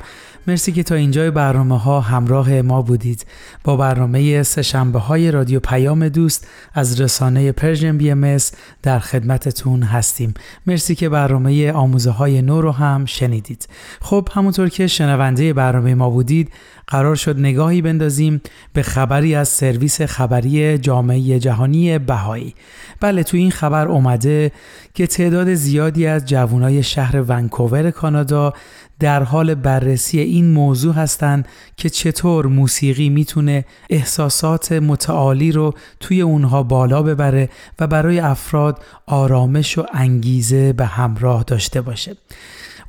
مرسی 0.47 0.71
که 0.71 0.83
تا 0.83 0.95
اینجای 0.95 1.31
برنامه 1.31 1.79
ها 1.79 2.01
همراه 2.01 2.61
ما 2.61 2.81
بودید. 2.81 3.25
با 3.63 3.77
برنامه 3.77 4.43
سشنبه 4.43 4.99
های 4.99 5.31
رادیو 5.31 5.59
پیام 5.59 6.09
دوست 6.09 6.47
از 6.73 7.01
رسانه 7.01 7.51
پرژن 7.51 7.97
بی 7.97 8.11
ام 8.11 8.37
در 8.83 8.99
خدمتتون 8.99 9.83
هستیم. 9.83 10.33
مرسی 10.67 10.95
که 10.95 11.09
برنامه 11.09 11.71
آموزه 11.71 12.11
های 12.11 12.41
نو 12.41 12.61
رو 12.61 12.71
هم 12.71 13.05
شنیدید. 13.05 13.67
خب 14.01 14.29
همونطور 14.31 14.69
که 14.69 14.87
شنونده 14.87 15.53
برنامه 15.53 15.95
ما 15.95 16.09
بودید 16.09 16.51
قرار 16.91 17.15
شد 17.15 17.39
نگاهی 17.39 17.81
بندازیم 17.81 18.41
به 18.73 18.81
خبری 18.81 19.35
از 19.35 19.47
سرویس 19.47 20.01
خبری 20.01 20.77
جامعه 20.77 21.39
جهانی 21.39 21.99
بهایی 21.99 22.55
بله 22.99 23.23
تو 23.23 23.37
این 23.37 23.51
خبر 23.51 23.87
اومده 23.87 24.51
که 24.93 25.07
تعداد 25.07 25.53
زیادی 25.53 26.07
از 26.07 26.25
جوانای 26.25 26.83
شهر 26.83 27.23
ونکوور 27.27 27.91
کانادا 27.91 28.53
در 28.99 29.23
حال 29.23 29.55
بررسی 29.55 30.19
این 30.19 30.51
موضوع 30.51 30.93
هستند 30.95 31.47
که 31.77 31.89
چطور 31.89 32.45
موسیقی 32.45 33.09
می‌تونه 33.09 33.65
احساسات 33.89 34.71
متعالی 34.71 35.51
رو 35.51 35.73
توی 35.99 36.21
اونها 36.21 36.63
بالا 36.63 37.03
ببره 37.03 37.49
و 37.79 37.87
برای 37.87 38.19
افراد 38.19 38.83
آرامش 39.05 39.77
و 39.77 39.85
انگیزه 39.93 40.73
به 40.73 40.85
همراه 40.85 41.43
داشته 41.43 41.81
باشه. 41.81 42.15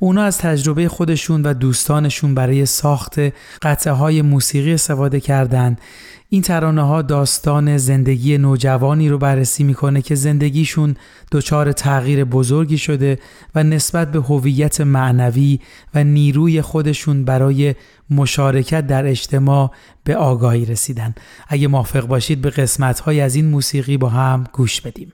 اونا 0.03 0.23
از 0.23 0.37
تجربه 0.37 0.87
خودشون 0.87 1.41
و 1.41 1.53
دوستانشون 1.53 2.35
برای 2.35 2.65
ساخت 2.65 3.15
قطعه 3.61 3.93
های 3.93 4.21
موسیقی 4.21 4.73
استفاده 4.73 5.19
کردند 5.19 5.81
این 6.29 6.41
ترانه 6.41 6.81
ها 6.81 7.01
داستان 7.01 7.77
زندگی 7.77 8.37
نوجوانی 8.37 9.09
رو 9.09 9.17
بررسی 9.17 9.63
می‌کنه 9.63 10.01
که 10.01 10.15
زندگیشون 10.15 10.95
دچار 11.31 11.71
تغییر 11.71 12.23
بزرگی 12.23 12.77
شده 12.77 13.19
و 13.55 13.63
نسبت 13.63 14.11
به 14.11 14.19
هویت 14.19 14.81
معنوی 14.81 15.59
و 15.93 16.03
نیروی 16.03 16.61
خودشون 16.61 17.25
برای 17.25 17.75
مشارکت 18.09 18.87
در 18.87 19.05
اجتماع 19.05 19.71
به 20.03 20.15
آگاهی 20.15 20.65
رسیدن. 20.65 21.15
اگه 21.47 21.67
موافق 21.67 22.07
باشید 22.07 22.41
به 22.41 22.49
قسمت 22.49 22.99
های 22.99 23.21
از 23.21 23.35
این 23.35 23.45
موسیقی 23.45 23.97
با 23.97 24.09
هم 24.09 24.43
گوش 24.53 24.81
بدیم. 24.81 25.13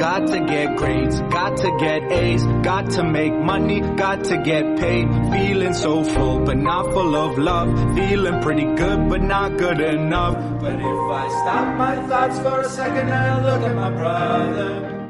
Got 0.00 0.28
to 0.28 0.40
get 0.40 0.78
grades, 0.78 1.20
got 1.38 1.58
to 1.58 1.70
get 1.78 2.10
A's, 2.10 2.42
got 2.62 2.90
to 2.92 3.02
make 3.04 3.34
money, 3.34 3.80
got 4.04 4.24
to 4.30 4.36
get 4.38 4.64
paid. 4.78 5.06
Feeling 5.30 5.74
so 5.74 6.02
full, 6.02 6.38
but 6.46 6.56
not 6.56 6.84
full 6.94 7.14
of 7.14 7.36
love. 7.36 7.68
Feeling 7.94 8.40
pretty 8.40 8.64
good, 8.82 9.10
but 9.10 9.20
not 9.20 9.58
good 9.58 9.78
enough. 9.78 10.36
But 10.62 10.76
if 10.92 11.00
I 11.22 11.24
stop 11.40 11.66
my 11.76 11.94
thoughts 12.08 12.38
for 12.38 12.60
a 12.62 12.68
second 12.78 13.08
and 13.10 13.44
look 13.44 13.62
at 13.70 13.74
my 13.76 13.90
brother. 13.90 15.00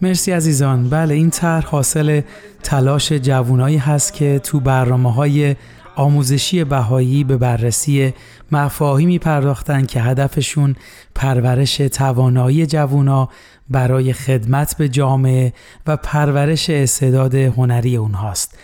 مرسی 0.00 0.32
عزیزان 0.32 0.88
بله 0.88 1.14
این 1.14 1.30
طرح 1.30 1.66
حاصل 1.66 2.20
تلاش 2.62 3.12
جوونایی 3.12 3.76
هست 3.76 4.12
که 4.12 4.38
تو 4.38 4.60
برنامه 4.60 5.12
های 5.12 5.56
آموزشی 5.94 6.64
بهایی 6.64 7.24
به 7.24 7.36
بررسی 7.36 8.14
مفاهیمی 8.52 9.18
پرداختن 9.18 9.86
که 9.86 10.00
هدفشون 10.00 10.76
پرورش 11.14 11.76
توانایی 11.76 12.66
جوونا 12.66 13.28
برای 13.70 14.12
خدمت 14.12 14.76
به 14.76 14.88
جامعه 14.88 15.52
و 15.86 15.96
پرورش 15.96 16.70
استعداد 16.70 17.34
هنری 17.34 17.96
اونهاست. 17.96 18.58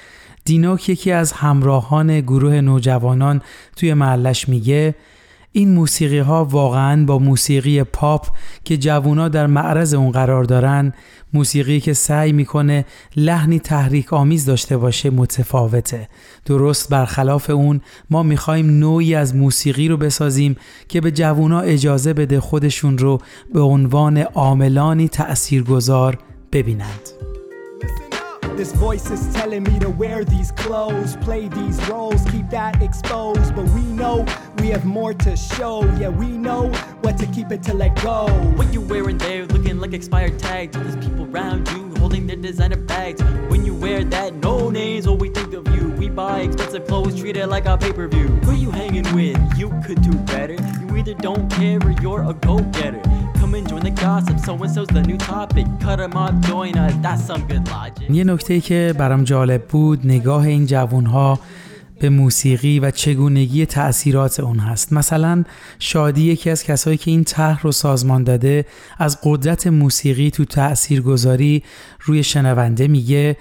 دینوک 0.45 0.89
یکی 0.89 1.13
از 1.13 1.33
همراهان 1.33 2.21
گروه 2.21 2.61
نوجوانان 2.61 3.43
توی 3.77 3.95
محلش 3.95 4.49
میگه 4.49 4.95
این 5.53 5.75
موسیقی 5.75 6.19
ها 6.19 6.45
واقعا 6.45 7.05
با 7.05 7.19
موسیقی 7.19 7.83
پاپ 7.83 8.27
که 8.65 8.77
جوونا 8.77 9.29
در 9.29 9.47
معرض 9.47 9.95
اون 9.95 10.11
قرار 10.11 10.45
دارن 10.45 10.93
موسیقی 11.33 11.81
که 11.81 11.93
سعی 11.93 12.33
می‌کنه 12.33 12.85
لحنی 13.17 13.59
تحریک 13.59 14.13
آمیز 14.13 14.45
داشته 14.45 14.77
باشه 14.77 15.11
متفاوته. 15.11 16.09
درست 16.47 16.91
برخلاف 16.91 17.51
اون 17.51 17.81
ما 18.11 18.23
می‌خوایم 18.23 18.79
نوعی 18.79 19.15
از 19.15 19.37
موسیقی 19.37 19.89
رو 19.89 19.97
بسازیم 19.97 20.57
که 20.89 21.01
به 21.01 21.11
جوونا 21.11 21.61
اجازه 21.61 22.13
بده 22.13 22.41
خودشون 22.41 22.99
رو 22.99 23.19
به 23.55 23.61
عنوان 23.61 24.19
عاملانی 24.19 25.09
تأثیرگذار 25.09 26.19
ببینند. 26.53 27.18
This 28.59 28.73
voice 28.73 29.09
is 29.13 29.33
telling 29.33 29.63
me 29.63 29.79
to 29.79 29.89
wear 29.89 30.25
these 30.25 30.51
clothes, 30.51 31.17
play 31.19 31.47
these 31.47 31.79
roles, 31.89 32.25
keep 32.25 32.51
that 32.51 32.83
exposed. 32.83 33.55
But 33.55 33.67
we 33.67 33.83
know 33.83 34.27
we 34.59 34.67
have 34.71 34.85
more 34.85 35.15
to 35.15 35.37
show. 35.37 35.85
Yeah, 35.97 36.09
we 36.09 36.27
know 36.27 36.69
what 37.03 37.17
to 37.19 37.27
keep 37.27 37.53
it 37.53 37.63
to 37.63 37.75
let 37.75 37.95
go. 38.03 38.27
What 38.57 38.75
you 38.75 38.81
wearing 38.81 39.17
there, 39.17 39.47
looking 39.47 39.79
like 39.79 39.93
expired 39.93 40.41
tags. 40.41 40.77
All 40.77 40.83
there's 40.83 40.97
people 40.97 41.27
around 41.31 41.69
you 41.69 41.95
holding 42.01 42.27
their 42.27 42.35
designer 42.35 42.79
bags. 42.79 43.23
When 43.49 43.65
you 43.65 43.77
wear 43.77 44.03
that, 44.03 44.35
no 44.35 44.71
names, 44.71 45.07
what 45.07 45.21
we 45.21 45.29
think 45.29 45.55
of 45.55 45.65
you. 45.77 45.91
We 45.91 46.09
buy 46.09 46.41
expensive 46.41 46.89
clothes, 46.89 47.21
treat 47.21 47.37
it 47.37 47.47
like 47.47 47.67
a 47.67 47.79
pay 47.79 47.93
per 47.93 48.09
view. 48.09 48.27
Who 48.27 48.57
you 48.57 48.73
hanging 48.73 49.07
with? 49.15 49.39
You 49.57 49.71
could 49.87 50.03
do 50.03 50.19
better. 50.35 50.55
You 50.81 50.97
either 50.97 51.15
don't 51.15 51.49
care 51.53 51.79
or 51.79 51.93
you're 52.03 52.25
a 52.25 52.35
go 52.35 52.59
getter. 52.73 53.03
یه 58.11 58.25
نکته 58.25 58.61
که 58.61 58.95
برام 58.99 59.25
جالب 59.25 59.65
بود 59.65 60.07
نگاه 60.07 60.47
این 60.47 60.67
جوون 60.67 61.07
ها 61.07 61.39
به 62.01 62.09
موسیقی 62.09 62.81
و 62.81 62.91
چگونگی 62.91 63.67
تأثیرات 63.67 64.41
اون 64.41 64.59
هست. 64.59 64.93
مثلا 64.93 65.45
شادی 65.79 66.23
یکی 66.23 66.51
از 66.51 66.65
کسایی 66.65 66.97
که 66.97 67.11
این 67.11 67.25
طرح 67.25 67.63
رو 67.63 67.73
سازمان 67.73 68.25
داده 68.25 68.65
از 68.99 69.19
قدرت 69.23 69.67
موسیقی 69.67 70.31
تو 70.31 70.45
تأثیرگذاری 70.45 71.63
روی 72.01 72.25
شنونده 72.25 72.89
میگه 72.89 73.37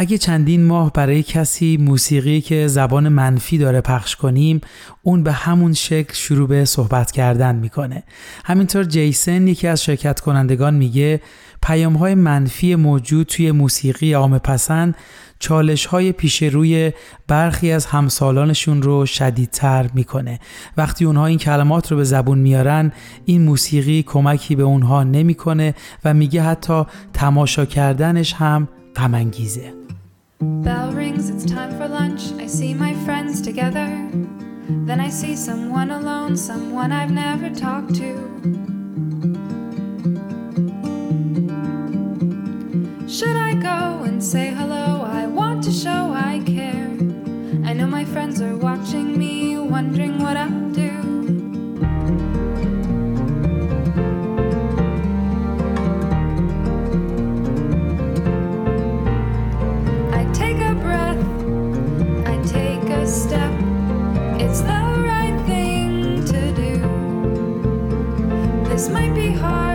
اگه 0.00 0.18
چندین 0.18 0.64
ماه 0.64 0.92
برای 0.92 1.22
کسی 1.22 1.76
موسیقی 1.76 2.40
که 2.40 2.66
زبان 2.66 3.08
منفی 3.08 3.58
داره 3.58 3.80
پخش 3.80 4.16
کنیم 4.16 4.60
اون 5.02 5.22
به 5.22 5.32
همون 5.32 5.72
شکل 5.72 6.14
شروع 6.14 6.48
به 6.48 6.64
صحبت 6.64 7.10
کردن 7.10 7.56
می‌کنه. 7.56 8.02
همینطور 8.44 8.84
جیسن 8.84 9.48
یکی 9.48 9.66
از 9.66 9.84
شرکت 9.84 10.20
کنندگان 10.20 10.74
میگه 10.74 11.20
پیام 11.62 11.94
های 11.94 12.14
منفی 12.14 12.74
موجود 12.74 13.26
توی 13.26 13.52
موسیقی 13.52 14.12
عام 14.12 14.38
پسند 14.38 14.94
چالش 15.38 15.86
های 15.86 16.12
پیش 16.12 16.42
روی 16.42 16.92
برخی 17.28 17.72
از 17.72 17.86
همسالانشون 17.86 18.82
رو 18.82 19.06
شدیدتر 19.06 19.90
می‌کنه. 19.94 20.40
وقتی 20.76 21.04
اونها 21.04 21.26
این 21.26 21.38
کلمات 21.38 21.90
رو 21.90 21.96
به 21.96 22.04
زبون 22.04 22.38
میارن 22.38 22.92
این 23.24 23.42
موسیقی 23.42 24.02
کمکی 24.02 24.56
به 24.56 24.62
اونها 24.62 25.02
نمی‌کنه 25.04 25.74
و 26.04 26.14
میگه 26.14 26.42
حتی 26.42 26.82
تماشا 27.12 27.64
کردنش 27.64 28.32
هم 28.32 28.68
غم 28.96 29.30
Bell 30.40 30.92
rings, 30.92 31.30
it's 31.30 31.44
time 31.44 31.76
for 31.76 31.88
lunch. 31.88 32.30
I 32.34 32.46
see 32.46 32.72
my 32.72 32.94
friends 33.04 33.40
together. 33.40 34.08
Then 34.68 35.00
I 35.00 35.08
see 35.08 35.34
someone 35.34 35.90
alone, 35.90 36.36
someone 36.36 36.92
I've 36.92 37.10
never 37.10 37.50
talked 37.50 37.96
to. 37.96 38.14
Should 43.08 43.36
I 43.36 43.54
go 43.54 44.04
and 44.04 44.22
say 44.22 44.54
hello? 44.54 45.02
I 45.02 45.26
want 45.26 45.64
to 45.64 45.72
show 45.72 46.12
I 46.14 46.40
care. 46.46 46.86
I 47.64 47.72
know 47.72 47.88
my 47.88 48.04
friends 48.04 48.40
are 48.40 48.56
watching 48.56 49.18
me, 49.18 49.58
wondering 49.58 50.20
what 50.22 50.36
I'll 50.36 50.70
do. 50.70 51.07
step. 63.08 63.52
It's 64.38 64.60
the 64.60 64.80
right 65.02 65.36
thing 65.46 66.24
to 66.26 66.52
do. 66.52 66.78
This 68.68 68.88
might 68.90 69.14
be 69.14 69.32
hard. 69.32 69.67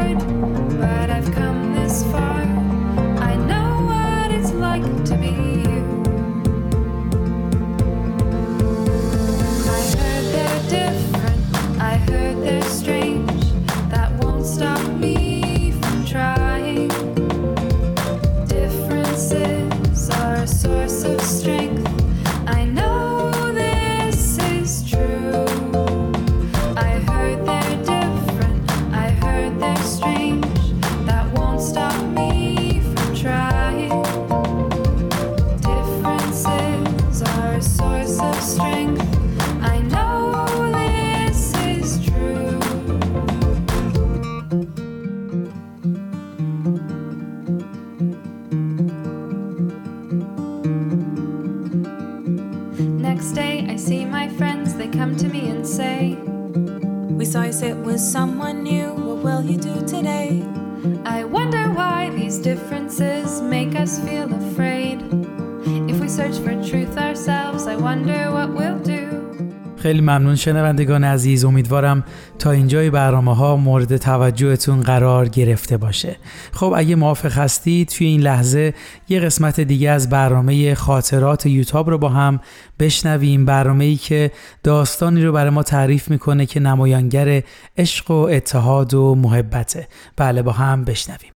خیلی 69.84 70.02
ممنون 70.02 70.36
شنوندگان 70.36 71.04
عزیز. 71.04 71.46
امیدوارم 71.46 72.04
تا 72.40 72.52
اینجای 72.52 72.90
برنامه 72.90 73.36
ها 73.36 73.58
مورد 73.58 73.98
توجهتون 73.98 74.82
قرار 74.82 75.28
گرفته 75.28 75.78
باشه. 75.78 76.16
خب 76.52 76.74
اگه 76.76 76.96
موافق 76.96 77.32
هستید 77.32 77.88
توی 77.88 78.08
این 78.08 78.22
لحظه 78.22 78.74
یه 79.10 79.20
قسمت 79.20 79.60
دیگه 79.60 79.90
از 79.90 80.10
برنامه 80.10 80.76
خاطرات 80.76 81.46
یوتاب 81.46 81.90
رو 81.90 81.98
با 81.98 82.10
هم 82.10 82.40
بشنویم. 82.80 83.46
برنامه 83.46 83.86
ای 83.86 83.96
که 83.96 84.32
داستانی 84.64 85.24
رو 85.24 85.32
برای 85.32 85.50
ما 85.50 85.64
تعریف 85.64 86.12
می‌کنه 86.12 86.46
که 86.46 86.60
نمایانگر 86.60 87.44
عشق 87.78 88.12
و 88.12 88.14
اتحاد 88.14 88.94
و 88.94 89.16
محبته. 89.16 89.88
بله 90.18 90.42
با 90.42 90.52
هم 90.52 90.84
بشنویم. 90.84 91.32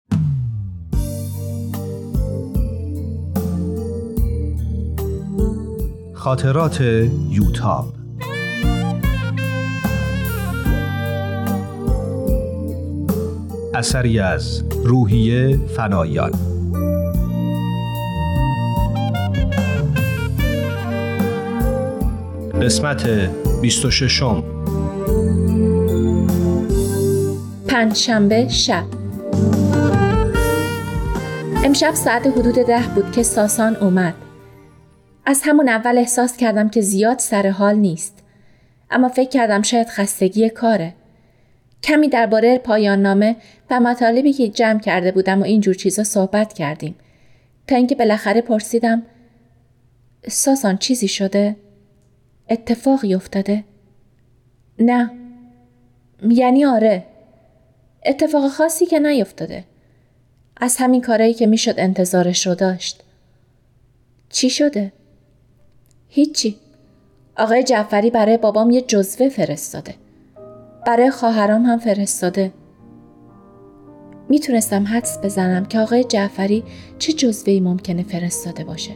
خاطرات 6.15 6.81
یوتاب 7.31 8.06
اثری 13.77 14.19
از 14.19 14.62
روحیه 14.85 15.57
فنایان. 15.77 16.31
قسمت 22.62 23.09
26 23.62 24.23
پنجشنبه 27.69 28.49
شب. 28.49 28.85
امشب 31.65 31.95
ساعت 31.95 32.27
حدود 32.27 32.55
ده 32.55 32.83
بود 32.95 33.12
که 33.12 33.23
ساسان 33.23 33.77
اومد. 33.77 34.15
از 35.27 35.43
همون 35.45 35.69
اول 35.69 35.99
احساس 35.99 36.37
کردم 36.37 36.69
که 36.69 36.81
زیاد 36.81 37.19
سر 37.19 37.51
حال 37.51 37.75
نیست. 37.75 38.25
اما 38.91 39.09
فکر 39.09 39.31
کردم 39.31 39.62
شاید 39.62 39.89
خستگی 39.89 40.51
کاره. 40.51 40.95
کمی 41.87 42.09
درباره 42.09 42.59
پایان 42.59 43.03
نامه 43.03 43.37
و 43.70 43.81
مطالبی 43.81 44.33
که 44.33 44.49
جمع 44.49 44.81
کرده 44.81 45.12
بودم 45.12 45.40
و 45.40 45.44
اینجور 45.44 45.75
چیزا 45.75 46.05
صحبت 46.05 46.53
کردیم. 46.53 46.94
تا 47.68 47.77
اینکه 47.77 47.94
بالاخره 47.94 48.40
پرسیدم 48.40 49.03
ساسان 50.29 50.77
چیزی 50.77 51.09
شده؟ 51.09 51.57
اتفاقی 52.51 53.14
افتاده؟ 53.14 53.64
نه. 54.79 55.11
یعنی 56.29 56.64
آره. 56.64 57.05
اتفاق 58.07 58.49
خاصی 58.49 58.87
که 58.87 58.99
نیفتاده. 58.99 59.64
از 60.57 60.77
همین 60.77 61.01
کارایی 61.01 61.35
که 61.35 61.46
می‌شد 61.46 61.75
انتظارش 61.79 62.46
رو 62.46 62.55
داشت. 62.55 63.03
چی 64.31 64.51
شده؟ 64.51 64.92
هیچی. 66.09 66.57
آقای 67.37 67.62
جعفری 67.62 68.11
برای 68.11 68.37
بابام 68.37 68.70
یه 68.70 68.83
جزوه 68.83 69.29
فرستاده. 69.29 69.94
برای 70.87 71.11
خواهرام 71.11 71.62
هم 71.62 71.79
فرستاده 71.79 72.53
می‌تونستم 74.29 74.85
حدس 74.87 75.18
بزنم 75.25 75.64
که 75.64 75.79
آقای 75.79 76.05
جعفری 76.05 76.64
چه 76.99 77.12
جزوهی 77.12 77.61
ممکنه 77.61 78.03
فرستاده 78.03 78.64
باشه 78.64 78.90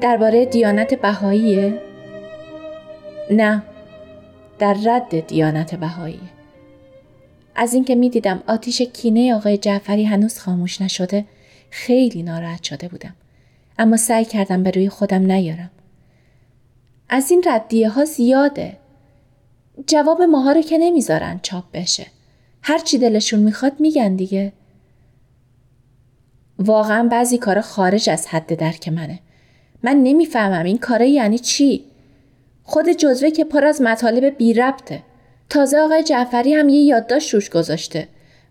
درباره 0.00 0.46
دیانت 0.46 0.94
بهاییه؟ 0.94 1.85
نه. 3.30 3.62
در 4.58 4.76
رد 4.84 5.26
دیانت 5.26 5.74
بهایی. 5.74 6.20
از 7.54 7.74
اینکه 7.74 7.94
می‌دیدم 7.94 8.42
آتیش 8.46 8.82
کینه 8.82 9.34
آقای 9.34 9.58
جعفری 9.58 10.04
هنوز 10.04 10.38
خاموش 10.38 10.80
نشده 10.80 11.24
خیلی 11.70 12.22
ناراحت 12.22 12.62
شده 12.62 12.88
بودم. 12.88 13.14
اما 13.78 13.96
سعی 13.96 14.24
کردم 14.24 14.62
به 14.62 14.70
روی 14.70 14.88
خودم 14.88 15.32
نیارم. 15.32 15.70
از 17.08 17.30
این 17.30 17.44
ردیه 17.46 17.88
ها 17.88 18.04
زیاده. 18.04 18.76
جواب 19.86 20.22
ماها 20.22 20.52
رو 20.52 20.62
که 20.62 20.78
نمی‌ذارن 20.78 21.40
چاپ 21.42 21.64
بشه. 21.74 22.06
هر 22.62 22.78
چی 22.78 22.98
دلشون 22.98 23.40
می‌خواد 23.40 23.80
میگن 23.80 24.16
دیگه. 24.16 24.52
واقعا 26.58 27.08
بعضی 27.08 27.38
کارا 27.38 27.62
خارج 27.62 28.10
از 28.10 28.26
حد 28.26 28.56
درک 28.58 28.88
منه. 28.88 29.20
من 29.82 29.96
نمی‌فهمم 29.96 30.64
این 30.64 30.78
کاره 30.78 31.08
یعنی 31.08 31.38
چی. 31.38 31.84
خود 32.66 32.88
جزوه 32.88 33.30
که 33.30 33.44
پر 33.44 33.64
از 33.64 33.82
مطالب 33.82 34.36
بی 34.36 34.54
ربطه. 34.54 35.02
تازه 35.50 35.78
آقای 35.78 36.02
جعفری 36.02 36.54
هم 36.54 36.68
یه 36.68 36.80
یادداشت 36.80 37.34
روش 37.34 37.50
گذاشته 37.50 38.08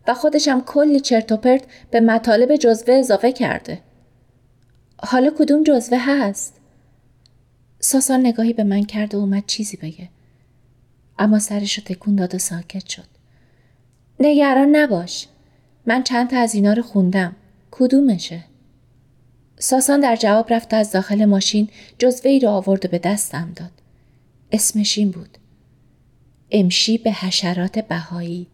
و 0.07 0.13
خودش 0.13 0.47
هم 0.47 0.61
کلی 0.61 0.99
چرت 0.99 1.31
و 1.31 1.37
پرت 1.37 1.63
به 1.91 1.99
مطالب 1.99 2.55
جزوه 2.55 2.93
اضافه 2.93 3.31
کرده. 3.31 3.81
حالا 4.97 5.31
کدوم 5.37 5.63
جزوه 5.63 5.97
هست؟ 6.01 6.53
ساسان 7.79 8.19
نگاهی 8.19 8.53
به 8.53 8.63
من 8.63 8.83
کرد 8.83 9.15
و 9.15 9.17
اومد 9.17 9.43
چیزی 9.47 9.77
بگه. 9.77 10.09
اما 11.19 11.39
سرش 11.39 11.77
رو 11.77 11.83
تکون 11.83 12.15
داد 12.15 12.35
و 12.35 12.37
ساکت 12.37 12.89
شد. 12.89 13.07
نگران 14.19 14.75
نباش. 14.75 15.27
من 15.85 16.03
چند 16.03 16.29
تا 16.29 16.39
از 16.39 16.55
اینا 16.55 16.73
رو 16.73 16.81
خوندم. 16.81 17.35
کدومشه؟ 17.71 18.43
ساسان 19.59 19.99
در 19.99 20.15
جواب 20.15 20.53
رفت 20.53 20.73
از 20.73 20.91
داخل 20.91 21.25
ماشین 21.25 21.69
جزوه 21.99 22.31
ای 22.31 22.39
رو 22.39 22.49
آورد 22.49 22.85
و 22.85 22.87
به 22.87 22.99
دستم 22.99 23.51
داد. 23.55 23.71
اسمش 24.51 24.97
این 24.97 25.11
بود. 25.11 25.37
امشی 26.51 26.97
به 26.97 27.11
حشرات 27.11 27.79
بهایی. 27.79 28.47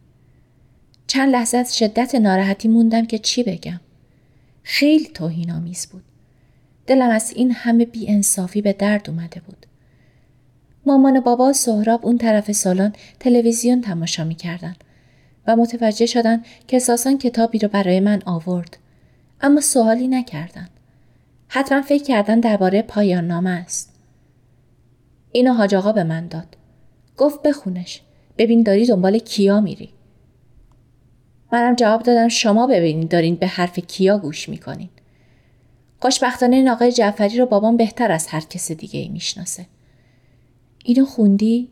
چند 1.08 1.32
لحظه 1.32 1.58
از 1.58 1.78
شدت 1.78 2.16
ناراحتی 2.16 2.68
موندم 2.68 3.06
که 3.06 3.20
چی 3.20 3.44
بگم. 3.44 3.80
خیلی 4.64 5.08
توهین 5.08 5.52
آمیز 5.52 5.88
بود. 5.88 6.04
دلم 6.88 7.10
از 7.10 7.34
این 7.36 7.52
همه 7.52 7.86
بی 7.86 8.10
انصافی 8.10 8.62
به 8.62 8.74
درد 8.74 9.10
اومده 9.10 9.40
بود. 9.40 9.66
مامان 10.86 11.18
و 11.18 11.22
بابا 11.22 11.54
سهراب 11.54 12.06
اون 12.06 12.18
طرف 12.18 12.52
سالن 12.52 12.94
تلویزیون 13.20 13.82
تماشا 13.82 14.24
می‌کردن 14.24 14.76
و 15.48 15.56
متوجه 15.56 16.06
شدن 16.06 16.44
که 16.68 16.78
اساسا 16.78 17.18
کتابی 17.18 17.60
رو 17.60 17.68
برای 17.68 18.00
من 18.00 18.22
آورد. 18.26 18.78
اما 19.42 19.62
سوالی 19.62 20.08
نکردن. 20.08 20.70
حتما 21.48 21.82
فکر 21.82 22.04
کردن 22.04 22.40
درباره 22.40 22.82
پایان 22.82 23.28
نامه 23.28 23.50
است. 23.50 23.91
اینو 25.32 25.54
حاج 25.54 25.76
آقا 25.76 25.92
به 25.92 26.04
من 26.04 26.28
داد. 26.28 26.58
گفت 27.18 27.42
بخونش. 27.42 28.02
ببین 28.38 28.64
داری 28.64 28.86
دنبال 28.86 29.20
کیا 29.20 29.62
میری. 29.62 29.90
منم 31.52 31.76
جواب 31.76 32.04
دادم 32.04 32.28
شما 32.28 32.68
ببینید 32.68 33.10
دارین 33.10 33.36
به 33.36 33.48
حرف 33.48 33.80
کیا 33.80 34.18
گوش 34.18 34.50
می‌کنین. 34.50 34.90
خوشبختانه 36.00 36.56
این 36.56 36.70
آقای 36.70 36.92
جعفری 36.92 37.38
رو 37.38 37.46
بابام 37.46 37.78
بهتر 37.78 38.12
از 38.12 38.28
هر 38.28 38.42
کس 38.42 38.72
دیگه 38.72 39.00
ای 39.00 39.10
می‌شناسه. 39.10 39.66
اینو 40.86 41.06
خوندی؟ 41.06 41.70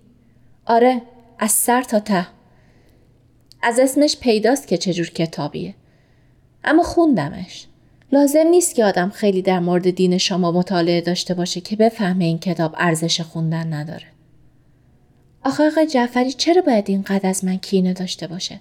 آره 0.65 1.01
از 1.39 1.51
سر 1.51 1.83
تا 1.83 1.99
ته. 1.99 2.27
از 3.61 3.79
اسمش 3.79 4.17
پیداست 4.17 4.67
که 4.67 4.77
چجور 4.77 5.09
کتابیه. 5.09 5.75
اما 6.63 6.83
خوندمش. 6.83 7.67
لازم 8.11 8.47
نیست 8.47 8.75
که 8.75 8.85
آدم 8.85 9.09
خیلی 9.09 9.41
در 9.41 9.59
مورد 9.59 9.89
دین 9.89 10.17
شما 10.17 10.51
مطالعه 10.51 11.01
داشته 11.01 11.33
باشه 11.33 11.61
که 11.61 11.75
بفهمه 11.75 12.25
این 12.25 12.39
کتاب 12.39 12.75
ارزش 12.77 13.21
خوندن 13.21 13.73
نداره. 13.73 14.05
آخه 15.43 15.67
آقای 15.67 15.87
جعفری 15.87 16.31
چرا 16.31 16.61
باید 16.61 16.89
اینقدر 16.89 17.29
از 17.29 17.45
من 17.45 17.57
کینه 17.57 17.93
داشته 17.93 18.27
باشه؟ 18.27 18.59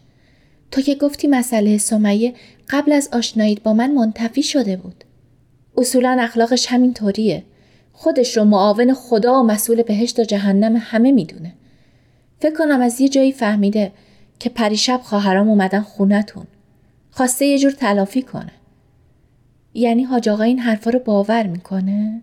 تو 0.70 0.82
که 0.82 0.94
گفتی 0.94 1.28
مسئله 1.28 1.78
سمیه 1.78 2.34
قبل 2.68 2.92
از 2.92 3.08
آشنایید 3.12 3.62
با 3.62 3.74
من 3.74 3.90
منتفی 3.94 4.42
شده 4.42 4.76
بود. 4.76 5.04
اصولا 5.76 6.16
اخلاقش 6.20 6.66
همین 6.66 6.94
طوریه. 6.94 7.44
خودش 7.92 8.36
رو 8.36 8.44
معاون 8.44 8.94
خدا 8.94 9.40
و 9.40 9.42
مسئول 9.42 9.82
بهشت 9.82 10.18
و 10.18 10.24
جهنم 10.24 10.76
همه 10.80 11.12
می‌دونه. 11.12 11.54
فکر 12.40 12.54
کنم 12.54 12.80
از 12.80 13.00
یه 13.00 13.08
جایی 13.08 13.32
فهمیده 13.32 13.92
که 14.38 14.50
پریشب 14.50 15.00
خواهرام 15.02 15.48
اومدن 15.48 15.80
خونتون. 15.80 16.46
خواسته 17.10 17.46
یه 17.46 17.58
جور 17.58 17.70
تلافی 17.70 18.22
کنه. 18.22 18.52
یعنی 19.78 20.02
حاج 20.02 20.28
آقا 20.28 20.42
این 20.42 20.58
حرفا 20.58 20.90
رو 20.90 20.98
باور 20.98 21.46
می‌کنه؟ 21.46 22.22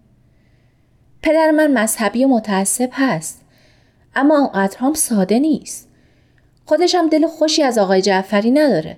پدر 1.21 1.51
من 1.51 1.71
مذهبی 1.71 2.25
و 2.25 2.27
متعصب 2.27 2.89
هست 2.91 3.41
اما 4.15 4.37
اونقدر 4.37 4.77
هم 4.79 4.93
ساده 4.93 5.39
نیست. 5.39 5.89
خودش 6.65 6.95
هم 6.95 7.09
دل 7.09 7.27
خوشی 7.27 7.63
از 7.63 7.77
آقای 7.77 8.01
جعفری 8.01 8.51
نداره. 8.51 8.97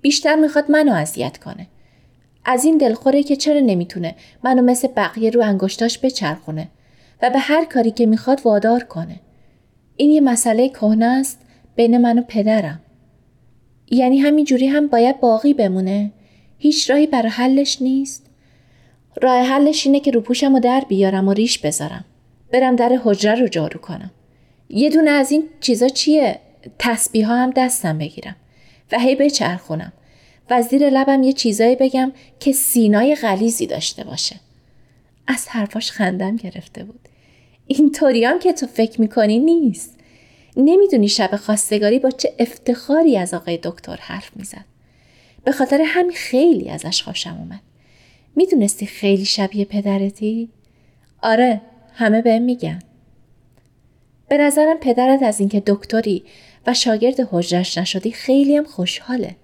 بیشتر 0.00 0.36
می‌خواد 0.36 0.70
منو 0.70 0.92
اذیت 0.92 1.38
کنه. 1.38 1.66
از 2.44 2.64
این 2.64 2.78
دلخوره 2.78 3.22
که 3.22 3.36
چرا 3.36 3.60
نمی‌تونه 3.60 4.14
منو 4.44 4.62
مثل 4.62 4.88
بقیه 4.88 5.30
رو 5.30 5.42
انگشتاش 5.42 5.98
بچرخونه 5.98 6.68
و 7.22 7.30
به 7.30 7.38
هر 7.38 7.64
کاری 7.64 7.90
که 7.90 8.06
می‌خواد 8.06 8.40
وادار 8.44 8.84
کنه. 8.84 9.20
این 9.96 10.10
یه 10.10 10.20
مسئله 10.20 10.68
کهنه 10.68 11.06
است 11.06 11.40
بین 11.76 11.98
من 11.98 12.18
و 12.18 12.22
پدرم. 12.28 12.80
یعنی 13.90 14.18
همینجوری 14.18 14.66
هم 14.66 14.86
باید 14.86 15.20
باقی 15.20 15.54
بمونه؟ 15.54 16.12
هیچ 16.58 16.90
راهی 16.90 17.06
برای 17.06 17.28
حلش 17.28 17.82
نیست؟ 17.82 18.26
راه 19.22 19.42
حلش 19.42 19.86
اینه 19.86 20.00
که 20.00 20.10
روپوشم 20.10 20.52
رو 20.52 20.60
در 20.60 20.84
بیارم 20.88 21.28
و 21.28 21.32
ریش 21.32 21.58
بذارم. 21.58 22.04
برم 22.52 22.76
در 22.76 23.00
حجره 23.04 23.40
رو 23.40 23.48
جارو 23.48 23.80
کنم. 23.80 24.10
یه 24.68 24.90
دونه 24.90 25.10
از 25.10 25.32
این 25.32 25.44
چیزا 25.60 25.88
چیه؟ 25.88 26.40
تسبیح 26.78 27.30
هم 27.32 27.50
دستم 27.56 27.98
بگیرم 27.98 28.36
و 28.92 28.98
هی 28.98 29.14
بچرخونم 29.14 29.92
و 30.50 30.62
زیر 30.62 30.90
لبم 30.90 31.22
یه 31.22 31.32
چیزایی 31.32 31.76
بگم 31.76 32.12
که 32.40 32.52
سینای 32.52 33.14
غلیزی 33.14 33.66
داشته 33.66 34.04
باشه. 34.04 34.36
از 35.26 35.48
حرفاش 35.48 35.90
خندم 35.90 36.36
گرفته 36.36 36.84
بود. 36.84 37.00
اینطوری 37.66 38.24
هم 38.24 38.38
که 38.38 38.52
تو 38.52 38.66
فکر 38.66 39.00
می‌کنی 39.00 39.38
نیست. 39.38 39.98
نمی‌دونی 40.56 41.08
شب 41.08 41.36
خواستگاری 41.36 41.98
با 41.98 42.10
چه 42.10 42.34
افتخاری 42.38 43.16
از 43.16 43.34
آقای 43.34 43.58
دکتر 43.62 43.96
حرف 43.96 44.30
می‌زد. 44.36 44.64
به 45.46 45.52
خاطر 45.52 45.82
همین 45.86 46.12
خیلی 46.12 46.70
ازش 46.70 47.02
خوشم 47.02 47.36
اومد. 47.38 47.60
می‌دونستی 48.36 48.86
خیلی 48.86 49.24
شبیه 49.24 49.64
پدرتی؟ 49.64 50.48
آره 51.22 51.60
همه 51.94 52.22
بهم 52.22 52.42
میگن. 52.42 52.78
به 54.28 54.38
نظرم 54.38 54.76
پدرت 54.76 55.22
از 55.22 55.40
اینکه 55.40 55.62
دکتری 55.66 56.24
و 56.66 56.74
شاگرد 56.74 57.28
حجرش 57.30 57.78
نشدی 57.78 58.12
خیلی 58.12 58.56
هم 58.56 58.64
خوشحاله. 58.64 59.36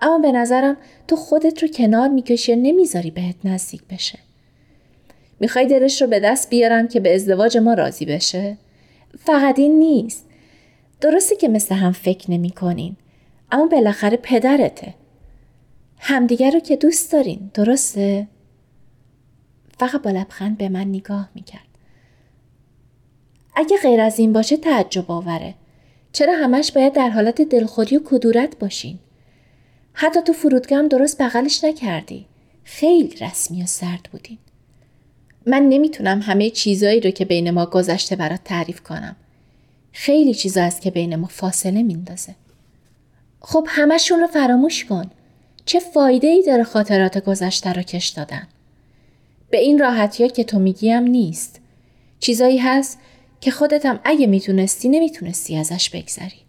اما 0.00 0.18
به 0.18 0.32
نظرم 0.32 0.76
تو 1.08 1.16
خودت 1.16 1.62
رو 1.62 1.68
کنار 1.68 2.08
می‌کشی 2.08 2.52
و 2.52 2.56
نمی‌ذاری 2.56 3.10
بهت 3.10 3.36
نزدیک 3.44 3.82
بشه. 3.90 4.18
می‌خوای 5.40 5.66
دلش 5.66 6.02
رو 6.02 6.08
به 6.08 6.20
دست 6.20 6.50
بیارم 6.50 6.88
که 6.88 7.00
به 7.00 7.14
ازدواج 7.14 7.56
ما 7.56 7.74
راضی 7.74 8.04
بشه؟ 8.04 8.56
فقط 9.18 9.58
این 9.58 9.78
نیست. 9.78 10.24
درسته 11.00 11.36
که 11.36 11.48
مثل 11.48 11.74
هم 11.74 11.92
فکر 11.92 12.30
نمی 12.30 12.50
کنین. 12.50 12.96
اما 13.52 13.66
بالاخره 13.66 14.16
پدرته. 14.16 14.94
همدیگر 15.98 16.50
رو 16.50 16.60
که 16.60 16.76
دوست 16.76 17.12
دارین. 17.12 17.50
درسته؟ 17.54 18.28
فقط 19.78 20.02
با 20.02 20.10
لبخند 20.10 20.58
به 20.58 20.68
من 20.68 20.88
نگاه 20.88 21.28
می‌کرد. 21.34 21.68
اگه 23.56 23.76
غیر 23.82 24.00
از 24.00 24.18
این 24.18 24.32
باشه 24.32 24.56
تعجب 24.56 25.10
آوره. 25.10 25.54
چرا 26.12 26.32
همش 26.36 26.72
باید 26.72 26.92
در 26.92 27.08
حالت 27.08 27.42
دلخوری 27.42 27.96
و 27.96 28.00
کدورت 28.04 28.58
باشین؟ 28.58 28.98
حتی 29.92 30.22
تو 30.22 30.32
فرودگاه 30.32 30.78
هم 30.78 30.88
درست 30.88 31.22
بغلش 31.22 31.64
نکردی. 31.64 32.26
خیلی 32.64 33.16
رسمی 33.16 33.62
و 33.62 33.66
سرد 33.66 34.08
بودین. 34.12 34.38
من 35.46 35.62
نمی‌تونم 35.62 36.20
همه 36.22 36.50
چیزایی 36.50 37.00
رو 37.00 37.10
که 37.10 37.24
بین 37.24 37.50
ما 37.50 37.66
گذشته 37.66 38.16
برات 38.16 38.44
تعریف 38.44 38.80
کنم. 38.80 39.16
خیلی 39.92 40.34
چیزا 40.34 40.62
هست 40.62 40.80
که 40.80 40.90
بین 40.90 41.16
ما 41.16 41.26
فاصله 41.26 41.82
میندازه. 41.82 42.34
خب 43.40 43.66
همشون 43.68 44.20
رو 44.20 44.26
فراموش 44.26 44.84
کن. 44.84 45.10
چه 45.64 45.80
فایده 45.80 46.26
ای 46.26 46.42
داره 46.42 46.64
خاطرات 46.64 47.24
گذشته 47.24 47.72
رو 47.72 47.82
کش 47.82 48.08
دادن؟ 48.08 48.48
به 49.50 49.58
این 49.58 49.78
راحتی 49.78 50.22
ها 50.22 50.28
که 50.28 50.44
تو 50.44 50.58
میگیم 50.58 51.02
نیست. 51.02 51.60
چیزایی 52.20 52.58
هست 52.58 52.98
که 53.40 53.50
خودتم 53.50 54.00
اگه 54.04 54.26
می‌تونستی 54.26 54.88
نمی‌تونستی 54.88 55.56
ازش 55.56 55.90
بگذری. 55.90 56.40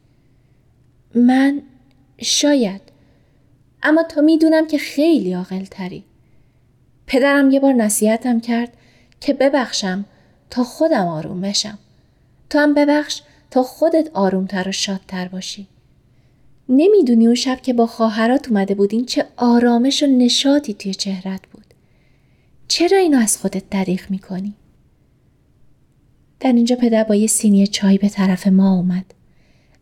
من 1.15 1.61
شاید 2.21 2.81
اما 3.83 4.03
تو 4.03 4.21
می‌دونم 4.21 4.67
که 4.67 4.77
خیلی 4.77 5.33
عاقل 5.33 5.65
تری. 5.65 6.03
پدرم 7.07 7.51
یه 7.51 7.59
بار 7.59 7.73
نصیحتم 7.73 8.39
کرد 8.39 8.73
که 9.21 9.33
ببخشم 9.33 10.05
تا 10.49 10.63
خودم 10.63 11.07
آروم 11.07 11.41
بشم. 11.41 11.77
تو 12.49 12.59
هم 12.59 12.73
ببخش 12.73 13.21
تا 13.51 13.63
خودت 13.63 14.09
آرومتر 14.13 14.69
و 14.69 14.71
شادتر 14.71 15.27
باشی. 15.27 15.67
نمی‌دونی 16.69 17.25
اون 17.25 17.35
شب 17.35 17.61
که 17.61 17.73
با 17.73 17.87
خواهرات 17.87 18.47
اومده 18.49 18.75
بودین 18.75 19.05
چه 19.05 19.25
آرامش 19.37 20.03
و 20.03 20.07
نشاطی 20.07 20.73
توی 20.73 20.93
چهرت 20.93 21.41
بود. 21.51 21.65
چرا 22.67 22.97
اینو 22.97 23.17
از 23.17 23.37
خودت 23.37 23.69
دریغ 23.69 24.01
می‌کنی؟ 24.09 24.53
در 26.39 26.53
اینجا 26.53 26.75
پدر 26.75 27.03
با 27.03 27.15
یه 27.15 27.27
سینی 27.27 27.67
چای 27.67 27.97
به 27.97 28.09
طرف 28.09 28.47
ما 28.47 28.75
اومد. 28.75 29.05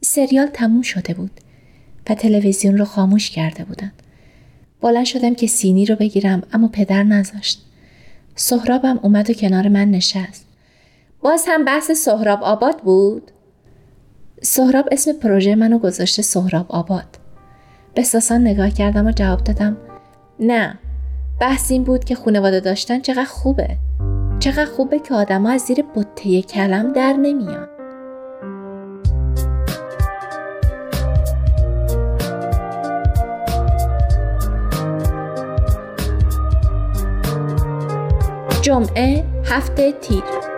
سریال 0.02 0.48
تموم 0.48 0.82
شده 0.82 1.14
بود 1.14 1.32
و 2.10 2.16
تلویزیون 2.16 2.78
رو 2.78 2.86
خاموش 2.86 3.30
کرده 3.30 3.64
بودن. 3.64 3.92
بلند 4.82 5.06
شدم 5.06 5.36
که 5.36 5.48
سینی 5.48 5.86
رو 5.86 5.96
بگیرم 5.96 6.44
اما 6.54 6.68
پدر 6.68 7.04
نذاشت. 7.04 7.62
سهرابم 8.36 9.00
اومد 9.04 9.30
و 9.30 9.34
کنار 9.34 9.68
من 9.68 9.92
نشست. 9.92 10.46
باز 11.22 11.46
هم 11.48 11.66
بحث 11.66 11.92
سهراب 11.92 12.44
آباد 12.44 12.78
بود؟ 12.78 13.32
سهراب 14.46 14.86
اسم 14.92 15.14
پروژه 15.14 15.56
منو 15.56 15.80
گذاشته 15.80 16.22
سهراب 16.22 16.66
آباد. 16.70 17.06
به 17.96 18.04
ساسان 18.04 18.42
نگاه 18.42 18.70
کردم 18.70 19.08
و 19.08 19.12
جواب 19.12 19.44
دادم 19.44 19.78
نه 20.40 20.80
بحث 21.40 21.72
این 21.72 21.84
بود 21.84 22.04
که 22.04 22.16
خانواده 22.16 22.60
داشتن 22.60 23.00
چقدر 23.00 23.24
خوبه. 23.24 23.78
چقدر 24.40 24.66
خوبه 24.66 25.00
که 25.00 25.14
آدما 25.14 25.50
از 25.50 25.62
زیر 25.62 25.84
بطه 25.96 26.42
کلم 26.42 26.94
در 26.94 27.14
نمیان. 27.14 27.68
جمعه 38.62 39.26
هفته 39.46 39.92
تیر. 39.92 40.53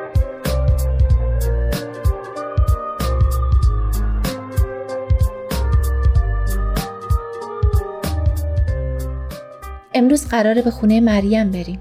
امروز 9.96 10.28
قراره 10.28 10.62
به 10.62 10.72
خونه 10.72 11.00
مریم 11.00 11.52
بریم. 11.52 11.80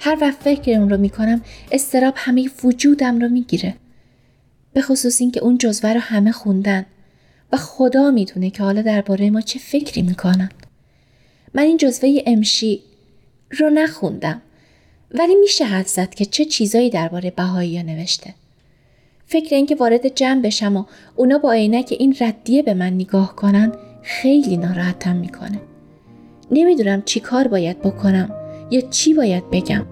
هر 0.00 0.18
وقت 0.20 0.36
فکر 0.40 0.78
اون 0.78 0.90
رو 0.90 0.96
می‌کنم 0.96 1.42
استراب 1.72 2.14
همه 2.16 2.50
وجودم 2.64 3.20
رو 3.20 3.28
می‌گیره. 3.28 3.74
به 4.72 4.82
خصوص 4.82 5.20
اینکه 5.20 5.40
اون 5.40 5.58
جزوه 5.58 5.92
رو 5.92 6.00
همه 6.00 6.32
خوندن 6.32 6.86
و 7.52 7.56
خدا 7.56 8.10
می‌دونه 8.10 8.50
که 8.50 8.62
حالا 8.62 8.82
درباره 8.82 9.30
ما 9.30 9.40
چه 9.40 9.58
فکری 9.58 10.02
می‌کنن. 10.02 10.50
من 11.54 11.62
این 11.62 11.76
جزوه 11.76 12.22
امشی 12.26 12.82
رو 13.50 13.70
نخوندم 13.70 14.42
ولی 15.10 15.34
میشه 15.34 15.64
حد 15.64 15.86
زد 15.86 16.14
که 16.14 16.24
چه 16.24 16.44
چیزایی 16.44 16.90
درباره 16.90 17.30
بهایی 17.30 17.82
نوشته. 17.82 18.34
فکر 19.26 19.54
اینکه 19.54 19.74
وارد 19.74 20.14
جمع 20.14 20.42
بشم 20.42 20.76
و 20.76 20.84
اونا 21.16 21.38
با 21.38 21.52
عینک 21.52 21.96
این 21.98 22.16
ردیه 22.20 22.62
به 22.62 22.74
من 22.74 22.92
نگاه 22.94 23.36
کنن 23.36 23.72
خیلی 24.02 24.56
ناراحتم 24.56 25.16
می‌کنه. 25.16 25.60
نمی‌دونم 26.50 27.02
چی 27.02 27.20
کار 27.20 27.48
باید 27.48 27.80
بکنم 27.80 28.30
یا 28.70 28.80
چی 28.80 29.14
باید 29.14 29.50
بگم 29.50 29.86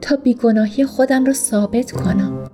تا 0.00 0.16
بیگناهی 0.16 0.84
خودم 0.84 1.24
رو 1.24 1.32
ثابت 1.32 1.92
کنم. 1.92 2.50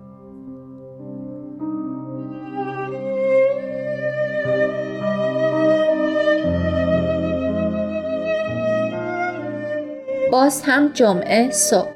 باز 10.32 10.62
هم 10.62 10.88
جمعه 10.94 11.50
صبح 11.50 11.88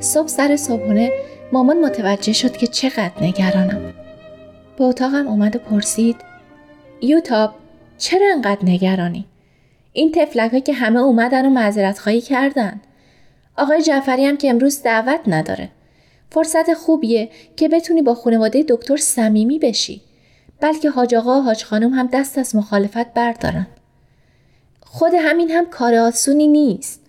صبح 0.00 0.26
سر 0.26 0.56
صبحونه 0.56 1.10
مامان 1.52 1.80
متوجه 1.80 2.32
شد 2.32 2.56
که 2.56 2.66
چقدر 2.66 3.12
نگرانم. 3.20 3.99
به 4.80 4.86
اتاقم 4.86 5.28
اومد 5.28 5.56
و 5.56 5.58
پرسید 5.58 6.16
یوتاب 7.02 7.54
چرا 7.98 8.26
انقدر 8.34 8.64
نگرانی؟ 8.64 9.26
این 9.92 10.12
تفلک 10.12 10.64
که 10.64 10.72
همه 10.72 11.00
اومدن 11.00 11.46
و 11.46 11.50
معذرت 11.50 11.98
خواهی 11.98 12.20
کردن. 12.20 12.80
آقای 13.56 13.82
جعفری 13.82 14.26
هم 14.26 14.36
که 14.36 14.50
امروز 14.50 14.82
دعوت 14.82 15.20
نداره. 15.26 15.70
فرصت 16.30 16.74
خوبیه 16.74 17.30
که 17.56 17.68
بتونی 17.68 18.02
با 18.02 18.14
خانواده 18.14 18.64
دکتر 18.68 18.96
صمیمی 18.96 19.58
بشی. 19.58 20.02
بلکه 20.60 20.90
حاج 20.90 21.14
آقا 21.14 21.38
و 21.38 21.42
حاج 21.42 21.64
خانم 21.64 21.94
هم 21.94 22.08
دست 22.12 22.38
از 22.38 22.56
مخالفت 22.56 23.14
بردارن. 23.14 23.66
خود 24.80 25.12
همین 25.14 25.50
هم 25.50 25.66
کار 25.66 25.94
آسونی 25.94 26.46
نیست. 26.46 27.00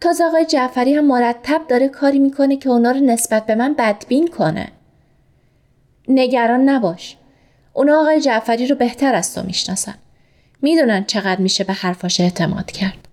تازه 0.00 0.24
آقای 0.24 0.44
جعفری 0.44 0.94
هم 0.94 1.04
مرتب 1.04 1.60
داره 1.68 1.88
کاری 1.88 2.18
می‌کنه 2.18 2.56
که 2.56 2.70
اونا 2.70 2.90
رو 2.90 3.00
نسبت 3.00 3.46
به 3.46 3.54
من 3.54 3.74
بدبین 3.74 4.28
کنه. 4.28 4.68
نگران 6.08 6.68
نباش. 6.68 7.16
اونا 7.72 8.00
آقای 8.00 8.20
جعفری 8.20 8.66
رو 8.66 8.76
بهتر 8.76 9.14
از 9.14 9.34
تو 9.34 9.42
می‌شناسن. 9.42 9.94
می‌دونن 10.62 11.04
چقدر 11.04 11.40
میشه 11.40 11.64
به 11.64 11.72
حرفاش 11.72 12.20
اعتماد 12.20 12.70
کرد. 12.70 13.08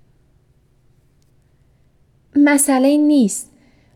مسئله 2.36 2.88
این 2.88 3.08
نیست. 3.08 3.52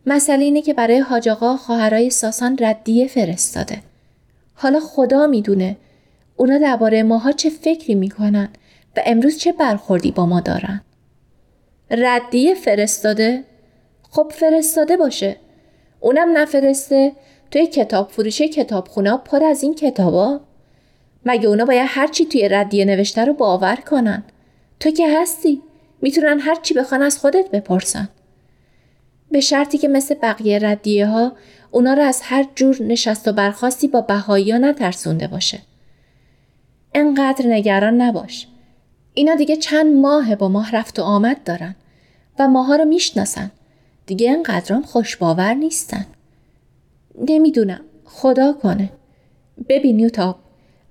مسئله 0.06 0.44
اینه 0.44 0.62
که 0.62 0.74
برای 0.74 1.00
حاج 1.00 1.30
آقا 1.30 1.58
خواهرای 1.58 2.10
ساسان 2.10 2.58
ردیه 2.60 3.08
فرستاده. 3.08 3.82
حالا 4.54 4.80
خدا 4.80 5.28
می‌دونه 5.28 5.78
اونا 6.36 6.58
درباره 6.58 7.04
ماها 7.04 7.32
چه 7.32 7.50
فکری 7.50 7.96
می‌کنن 7.96 8.50
و 8.98 9.02
امروز 9.06 9.38
چه 9.38 9.52
برخوردی 9.52 10.12
با 10.12 10.26
ما 10.26 10.42
دارن 10.42 10.82
ردیه 11.92 12.56
فرستاده 12.56 13.44
خب 14.10 14.32
فرستاده 14.36 14.98
باشه 14.98 15.38
اونم 16.00 16.38
نفرسته 16.38 17.12
توی 17.52 17.68
کتاب 17.68 18.10
فروشی 18.10 18.48
کتابخونه 18.48 19.18
پر 19.18 19.44
از 19.44 19.64
این 19.64 19.76
کتابا 19.76 20.40
مگه 21.26 21.48
اونا 21.48 21.66
باید 21.66 21.88
هرچی 21.90 22.26
توی 22.26 22.50
ردیه 22.50 22.86
نوشته 22.86 23.26
رو 23.26 23.34
باور 23.34 23.76
کنن 23.76 24.24
تو 24.80 24.92
که 24.92 25.20
هستی 25.22 25.62
می‌تونن 26.02 26.40
هرچی 26.40 26.74
بخوان 26.74 27.02
از 27.02 27.18
خودت 27.18 27.52
بپرسن 27.52 28.10
به 29.32 29.40
شرطی 29.40 29.78
که 29.78 29.88
مثل 29.88 30.16
بقیه 30.16 30.60
ردیه 30.60 31.08
ها 31.08 31.32
اونا 31.72 31.94
رو 31.94 32.04
از 32.04 32.22
هر 32.24 32.48
جور 32.56 32.82
نشست 32.82 33.28
و 33.28 33.32
برخواستی 33.32 33.88
با 33.88 34.02
بهایی 34.02 34.52
ها 34.52 34.58
نترسونده 34.58 35.28
باشه. 35.28 35.60
انقدر 36.94 37.48
نگران 37.48 38.02
نباش. 38.02 38.48
اینا 39.14 39.36
دیگه 39.36 39.56
چند 39.56 39.96
ماه 39.96 40.36
با 40.36 40.50
ماه 40.50 40.76
رفت 40.76 41.00
و 41.00 41.04
آمد 41.04 41.44
دارن 41.44 41.76
و 42.40 42.48
ماها 42.48 42.76
رو 42.76 42.86
می‌شناسن. 42.86 43.52
دیگه 44.06 44.32
انقدرام 44.32 44.82
خوشباور 44.82 45.54
نیستن. 45.54 46.06
نمی‌دونم. 47.30 47.82
خدا 48.06 48.54
کنه. 48.54 48.90
ببین 49.70 50.00
یوتاب 50.00 50.40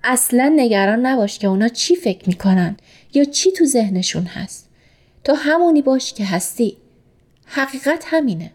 اصلا 0.05 0.53
نگران 0.57 1.07
نباش 1.07 1.39
که 1.39 1.47
اونا 1.47 1.69
چی 1.69 1.97
فکر 1.97 2.29
می‌کنن 2.29 2.77
یا 3.15 3.25
چی 3.25 3.53
تو 3.53 3.65
ذهنشون 3.65 4.25
هست. 4.25 4.69
تو 5.25 5.35
همونی 5.35 5.83
باش 5.83 6.13
که 6.13 6.25
هستی. 6.25 6.77
حقیقت 7.45 8.05
همینه. 8.07 8.51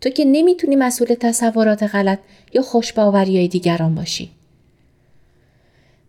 تو 0.00 0.10
که 0.10 0.24
نمی‌تونی 0.24 0.76
مسئول 0.76 1.14
تصورات 1.14 1.82
غلط 1.82 2.18
یا 2.54 2.62
خوشباوری 2.62 3.36
های 3.36 3.48
دیگران 3.48 3.94
باشی. 3.94 4.30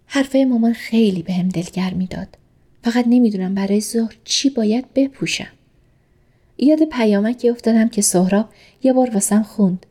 حرفه 0.05 0.45
مامان 0.45 0.73
خیلی 0.73 1.23
به 1.23 1.33
هم 1.33 1.49
دلگرمی 1.49 1.97
می‌داد. 1.97 2.37
فقط 2.83 3.05
نمی‌دونم 3.07 3.55
برای 3.55 3.81
ظهر 3.81 4.15
چی 4.23 4.49
باید 4.49 4.93
بپوشم. 4.95 5.51
یاد 6.57 6.83
پیامکی 6.83 7.49
افتادم 7.49 7.89
که 7.89 8.01
سهراب 8.01 8.49
یه 8.83 8.93
بار 8.93 9.09
واسم 9.09 9.43
خوند. 9.43 9.85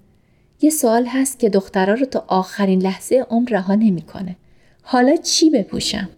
یه 0.62 0.70
سوال 0.70 1.06
هست 1.06 1.38
که 1.38 1.48
دخترها 1.48 1.94
رو 1.94 2.06
تا 2.06 2.24
آخرین 2.28 2.82
لحظه 2.82 3.26
عمر 3.30 3.48
رها 3.50 3.74
نمی‌کنه. 3.74 4.36
حالا 4.82 5.16
چی 5.16 5.50
بپوشم؟ 5.50 6.08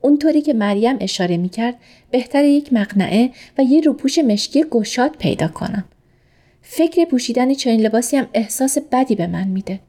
اونطوری 0.00 0.42
که 0.42 0.52
مریم 0.52 0.96
اشاره 1.00 1.36
می‌کرد 1.36 1.74
بهتر 2.10 2.44
یک 2.44 2.72
مقنعه 2.72 3.30
و 3.58 3.62
یه 3.62 3.80
روپوش 3.80 4.18
مشکی 4.18 4.64
گشاد 4.70 5.16
پیدا 5.18 5.48
کنم. 5.48 5.84
فکر 6.62 7.04
پوشیدن 7.04 7.54
چنین 7.54 7.80
لباسی 7.80 8.16
هم 8.16 8.28
احساس 8.34 8.78
بدی 8.92 9.14
به 9.14 9.26
من 9.26 9.48
میده. 9.48 9.80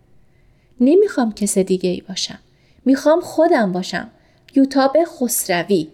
نمی‌خوام 0.79 1.33
کس 1.33 1.57
دیگه 1.57 1.89
ای 1.89 2.01
باشم. 2.09 2.39
می‌خوام 2.85 3.21
خودم 3.21 3.71
باشم. 3.71 4.09
یوتاب 4.55 4.97
خسروی. 5.05 5.87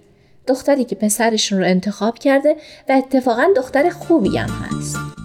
دختری 0.48 0.84
که 0.84 0.95
پسرشون 0.95 1.60
رو 1.60 1.65
انتخاب 1.65 2.19
کرده 2.19 2.56
و 2.89 2.91
اتفاقا 2.91 3.48
دختر 3.56 3.89
خوبی 3.89 4.38
هم 4.38 4.50
هست. 4.50 5.18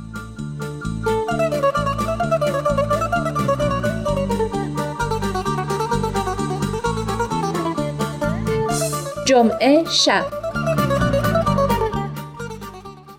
جمعه 9.35 9.85
شب. 9.85 10.25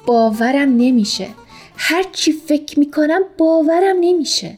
باورم 0.08 0.70
نمیشه. 0.78 1.28
هر 1.78 2.04
چی 2.12 2.32
فکر 2.32 2.80
می‌کنم 2.80 3.22
باورم 3.38 3.96
نمیشه. 4.00 4.58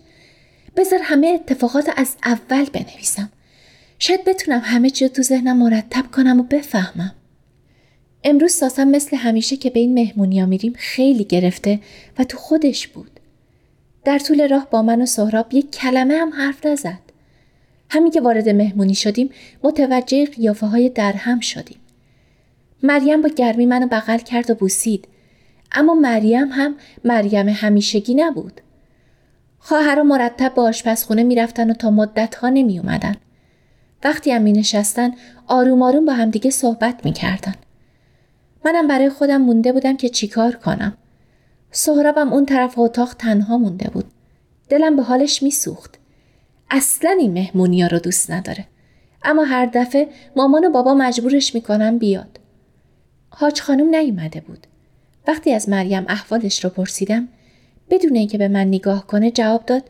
بذار 0.76 1.00
همه 1.04 1.28
اتفاقات 1.28 1.90
از 1.96 2.16
اول 2.26 2.66
بنویسم. 2.66 3.30
شاید 4.00 4.24
بتونم 4.24 4.62
همه 4.64 4.90
چی 4.90 5.10
تو 5.10 5.22
ذهنم 5.22 5.58
مرتب 5.58 6.12
کنم 6.12 6.40
و 6.40 6.44
بفهمم. 6.44 7.16
امروز 8.24 8.52
ساسم 8.52 8.88
مثل 8.88 9.18
همیشه 9.18 9.58
که 9.58 9.70
به 9.70 9.80
این 9.80 9.94
مهمونیا 9.94 10.46
میریم 10.46 10.74
خیلی 10.78 11.24
گرفته 11.24 11.80
و 12.20 12.24
تو 12.24 12.38
خودش 12.38 12.88
بود. 12.88 13.20
در 14.06 14.20
طول 14.20 14.50
راه 14.50 14.68
با 14.72 14.82
من 14.82 15.02
و 15.02 15.06
سهراب 15.06 15.54
یک 15.54 15.72
کلمه 15.72 16.14
هم 16.14 16.34
حرف 16.34 16.66
نزد. 16.66 17.07
همین 17.90 18.12
که 18.12 18.22
وارد 18.22 18.50
مهمونی 18.50 18.96
شدیم 18.96 19.30
متوجه 19.64 20.26
قیافه 20.26 20.68
های 20.68 20.90
درهم 20.90 21.40
شدیم 21.40 21.78
مریم 22.84 23.22
با 23.22 23.30
گرمی 23.30 23.66
منو 23.66 23.88
بغل 23.88 24.18
کرد 24.18 24.50
و 24.50 24.56
بوسید 24.56 25.08
اما 25.72 25.94
مریم 25.94 26.48
هم 26.52 26.76
مریم 27.06 27.50
همیشگی 27.50 28.16
نبود. 28.16 28.62
خواهر 29.60 30.02
مرتب 30.02 30.54
به 30.54 30.62
آشپزخونه 30.62 31.24
می‌رفتن 31.24 31.72
و 31.72 31.74
تا 31.74 31.90
مدت 31.90 32.36
ها 32.36 32.50
نمی 32.50 32.80
اومدن. 32.80 33.16
وقتی 34.04 34.32
هم 34.32 34.42
می 34.42 34.52
نشستن 34.52 35.12
آروم 35.48 35.82
آروم 35.82 36.06
با 36.06 36.14
همدیگه 36.14 36.50
صحبت 36.50 37.06
می 37.06 37.14
کردن. 37.14 37.56
منم 38.66 38.88
برای 38.88 39.10
خودم 39.10 39.42
مونده 39.42 39.72
بودم 39.72 39.98
که 39.98 40.10
چیکار 40.10 40.56
کنم. 40.56 40.98
سهرابم 41.72 42.34
اون 42.34 42.46
طرف 42.46 42.80
اتاق 42.80 43.14
تنها 43.14 43.58
مونده 43.58 43.90
بود. 43.90 44.06
دلم 44.70 44.96
به 44.96 45.04
حالش 45.04 45.44
میسوخت. 45.44 46.00
اصلا 46.70 47.18
این 47.20 47.34
مهمونی 47.34 47.82
ها 47.82 47.88
رو 47.88 48.00
دوست 48.00 48.32
نداره. 48.32 48.66
اما 49.24 49.44
هر 49.44 49.66
دفعه 49.66 50.08
مامان 50.36 50.66
و 50.66 50.70
بابا 50.70 50.94
مجبورش 50.94 51.56
می‌کنن 51.56 51.98
بیاد. 51.98 52.40
حاج 53.30 53.62
خانم 53.62 53.96
نیومده 53.96 54.42
بود. 54.42 54.68
وقتی 55.28 55.54
از 55.54 55.70
مریم 55.70 56.06
احوالش 56.10 56.64
رو 56.64 56.70
پرسیدم 56.70 57.28
بدون 57.90 58.16
اینکه 58.16 58.38
به 58.38 58.48
من 58.48 58.68
نگاه 58.68 59.08
کنه 59.08 59.32
جواب 59.32 59.66
داد 59.66 59.84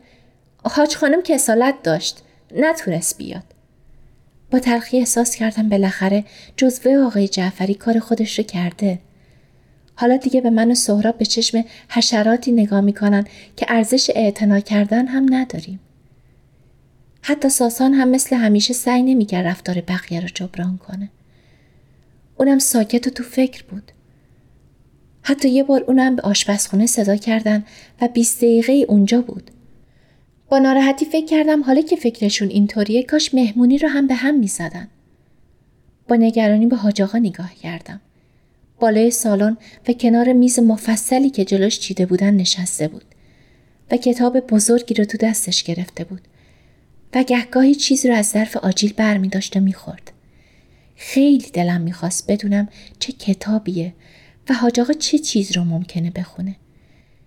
حاج 0.64 0.96
خانم 0.96 1.22
کسالت 1.22 1.82
داشت 1.82 2.22
نتونست 2.56 3.18
بیاد 3.18 3.44
با 4.50 4.58
تلخی 4.58 4.98
احساس 4.98 5.36
کردم 5.36 5.68
بالاخره 5.68 6.24
جزوه 6.56 6.96
آقای 6.96 7.28
جعفری 7.28 7.74
کار 7.74 7.98
خودش 7.98 8.38
رو 8.38 8.44
کرده 8.44 8.98
حالا 9.94 10.16
دیگه 10.16 10.40
به 10.40 10.50
من 10.50 10.70
و 10.70 10.74
سهراب 10.74 11.18
به 11.18 11.24
چشم 11.24 11.64
حشراتی 11.88 12.52
نگاه 12.52 12.80
می‌کنن 12.80 13.24
که 13.56 13.66
ارزش 13.68 14.10
اعتنا 14.14 14.60
کردن 14.60 15.06
هم 15.06 15.34
نداریم 15.34 15.80
حتی 17.28 17.48
ساسان 17.48 17.94
هم 17.94 18.08
مثل 18.08 18.36
همیشه 18.36 18.74
سعی 18.74 19.02
نمی‌کرد 19.02 19.46
رفتار 19.46 19.80
بقیه 19.80 20.20
رو 20.20 20.28
جبران 20.34 20.78
کنه 20.78 21.08
اونم 22.36 22.58
ساکت 22.58 23.06
و 23.06 23.10
تو 23.10 23.22
فکر 23.22 23.64
بود 23.64 23.92
حتی 25.22 25.48
یه 25.48 25.62
بار 25.62 25.82
اونم 25.82 26.16
به 26.16 26.22
آشپزخونه 26.22 26.86
صدا 26.86 27.16
کردن 27.16 27.64
و 28.00 28.08
20 28.08 28.38
دقیقه 28.38 28.72
اونجا 28.72 29.22
بود. 29.22 29.50
با 30.48 30.58
ناراحتی 30.58 31.04
فکر 31.04 31.26
کردم 31.26 31.62
حالا 31.62 31.80
که 31.80 31.96
فکرشون 31.96 32.48
اینطوریه 32.48 33.02
کاش 33.02 33.34
مهمونی 33.34 33.78
رو 33.78 33.88
هم 33.88 34.06
به 34.06 34.14
هم 34.14 34.38
می‌زدن. 34.38 34.88
با 36.08 36.16
نگرانی 36.16 36.66
به 36.66 36.76
حاج 36.76 37.02
آقا 37.02 37.18
نگاه 37.18 37.54
کردم. 37.54 38.00
بالای 38.80 39.10
سالن 39.10 39.56
و 39.88 39.92
کنار 39.92 40.32
میز 40.32 40.58
مفصلی 40.58 41.30
که 41.30 41.44
جلوش 41.44 41.78
چیده 41.78 42.06
بودن 42.06 42.34
نشسته 42.34 42.88
بود 42.88 43.04
و 43.90 43.96
کتاب 43.96 44.40
بزرگی 44.40 44.94
رو 44.94 45.04
تو 45.04 45.18
دستش 45.18 45.62
گرفته 45.62 46.04
بود 46.04 46.20
و 47.14 47.22
گهگاهی 47.22 47.74
چیزی 47.74 48.08
رو 48.08 48.14
از 48.14 48.26
ظرف 48.26 48.56
آجیل 48.56 48.92
بر 48.92 49.18
می 49.18 49.28
داشت 49.28 49.56
و 49.56 49.60
می‌خورد. 49.60 50.12
خیلی 50.96 51.50
دلم 51.52 51.80
می‌خواست 51.80 52.30
بدونم 52.30 52.68
چه 52.98 53.12
کتابیه 53.12 53.94
و 54.48 54.54
حاج 54.54 54.80
چه 54.98 55.18
چیز 55.18 55.56
رو 55.56 55.64
ممکنه 55.64 56.10
بخونه. 56.10 56.56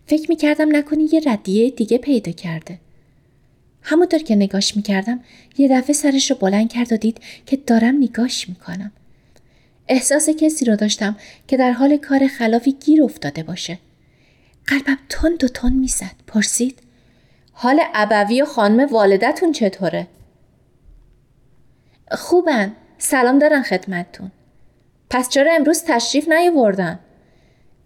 فکر 0.08 0.30
می‌کردم 0.30 0.76
نکنی 0.76 1.10
یه 1.14 1.22
ردیه 1.26 1.70
دیگه 1.70 1.98
پیدا 1.98 2.32
کرده. 2.32 2.80
همونطور 3.82 4.20
که 4.20 4.36
نگاش 4.36 4.76
می‌کردم 4.76 5.20
یه 5.58 5.68
دفعه 5.68 5.94
سرش 5.94 6.32
رو 6.32 6.38
بلند 6.38 6.74
کرد 6.74 6.94
و 6.94 6.98
دید 6.98 7.18
که 7.46 7.58
دارم 7.58 7.96
نگاش 7.98 8.50
می‌کنم 8.50 8.92
احساس 9.88 10.30
کسی 10.30 10.66
رو 10.66 10.76
داشتم 10.76 11.18
که 11.48 11.58
در 11.58 11.72
حال 11.72 11.98
کار 11.98 12.28
خلافی 12.28 12.72
گیر 12.72 13.04
افتاده 13.04 13.44
باشه. 13.44 13.80
قلبم 14.68 14.98
تند 15.10 15.44
و 15.44 15.48
تند 15.48 15.76
می‌زد 15.76 16.16
پرسید 16.28 16.80
حال 17.62 17.82
ابوی 17.94 18.42
و 18.42 18.46
خانم 18.46 18.86
والدتون 18.86 19.52
چطوره؟ 19.52 20.08
خوبن. 22.12 22.76
سلام 22.98 23.40
دارن 23.40 23.62
خدمتتون. 23.62 24.32
پس 25.10 25.30
چرا 25.30 25.54
امروز 25.54 25.84
تشریف 25.88 26.30
نیاوردن؟ 26.30 27.00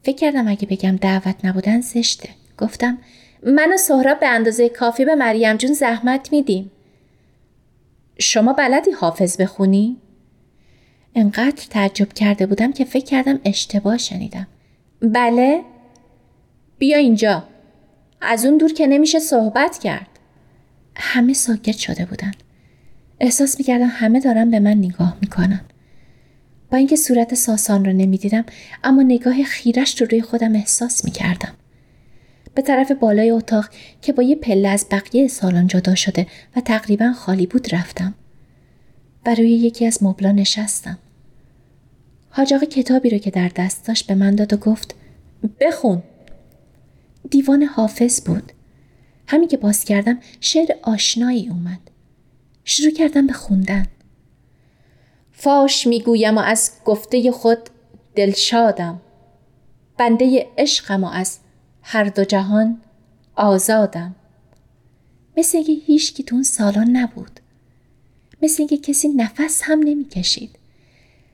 فکر 0.03 0.15
کردم 0.15 0.47
اگه 0.47 0.67
بگم 0.67 0.95
دعوت 0.95 1.45
نبودن 1.45 1.81
زشته. 1.81 2.29
گفتم 2.57 2.97
من 3.43 3.73
و 3.73 3.77
سهراب 3.77 4.19
به 4.19 4.27
اندازه 4.27 4.69
کافی 4.69 5.05
به 5.05 5.15
مریم 5.15 5.57
جون 5.57 5.73
زحمت 5.73 6.31
میدیم. 6.31 6.71
شما 8.19 8.53
بلدی 8.53 8.91
حافظ 8.91 9.41
بخونی؟ 9.41 9.97
انقدر 11.15 11.65
تعجب 11.69 12.13
کرده 12.13 12.45
بودم 12.45 12.71
که 12.71 12.85
فکر 12.85 13.05
کردم 13.05 13.39
اشتباه 13.45 13.97
شنیدم. 13.97 14.47
بله؟ 15.01 15.61
بیا 16.77 16.97
اینجا. 16.97 17.43
از 18.21 18.45
اون 18.45 18.57
دور 18.57 18.73
که 18.73 18.87
نمیشه 18.87 19.19
صحبت 19.19 19.77
کرد. 19.77 20.07
همه 20.95 21.33
ساکت 21.33 21.77
شده 21.77 22.05
بودن. 22.05 22.31
احساس 23.19 23.59
می‌کردم 23.59 23.87
همه 23.91 24.19
دارن 24.19 24.51
به 24.51 24.59
من 24.59 24.77
نگاه 24.77 25.17
می‌کنن. 25.21 25.61
با 26.71 26.77
اینکه 26.77 26.95
صورت 26.95 27.33
ساسان 27.33 27.85
را 27.85 27.91
نمی‌دیدم 27.91 28.45
اما 28.83 29.01
نگاه 29.01 29.43
خیرش 29.43 30.01
رو 30.01 30.07
روی 30.07 30.21
خودم 30.21 30.55
احساس 30.55 31.05
می‌کردم. 31.05 31.53
به 32.55 32.61
طرف 32.61 32.91
بالای 32.91 33.31
اتاق 33.31 33.69
که 34.01 34.13
با 34.13 34.23
یه 34.23 34.35
پله 34.35 34.67
از 34.67 34.85
بقیه 34.91 35.27
سالن 35.27 35.67
جدا 35.67 35.95
شده 35.95 36.27
و 36.55 36.61
تقریبا 36.61 37.13
خالی 37.13 37.47
بود 37.47 37.75
رفتم. 37.75 38.13
و 39.25 39.35
روی 39.35 39.49
یکی 39.49 39.85
از 39.85 40.03
مبلا 40.03 40.31
نشستم. 40.31 40.97
حاج 42.29 42.53
کتابی 42.53 43.09
رو 43.09 43.17
که 43.17 43.31
در 43.31 43.51
دست 43.55 43.87
داشت 43.87 44.07
به 44.07 44.15
من 44.15 44.35
داد 44.35 44.53
و 44.53 44.57
گفت 44.57 44.95
بخون. 45.61 46.03
دیوان 47.29 47.63
حافظ 47.63 48.21
بود. 48.21 48.51
همین 49.27 49.47
که 49.47 49.57
باز 49.57 49.85
کردم 49.85 50.19
شعر 50.39 50.69
آشنایی 50.83 51.49
اومد. 51.49 51.79
شروع 52.63 52.91
کردم 52.91 53.27
به 53.27 53.33
خوندن. 53.33 53.85
فاش 55.31 55.87
می‌گویم 55.87 56.37
و 56.37 56.41
از 56.41 56.71
گفته 56.85 57.31
خود 57.31 57.57
دلشادم. 58.15 59.01
بنده 59.97 60.47
عشقم 60.57 61.03
و 61.03 61.07
از 61.07 61.39
هر 61.81 62.03
دو 62.03 62.23
جهان 62.23 62.81
آزادم. 63.35 64.15
مثل 65.37 65.57
اینکه 65.57 65.73
هیچ 65.73 66.13
کی 66.13 66.23
تو 66.23 66.35
اون 66.35 66.43
سالان 66.43 66.89
نبود. 66.89 67.39
مثل 68.41 68.55
اینکه 68.59 68.77
کسی 68.77 69.07
نفس 69.07 69.61
هم 69.63 69.79
نمی‌کشید. 69.79 70.59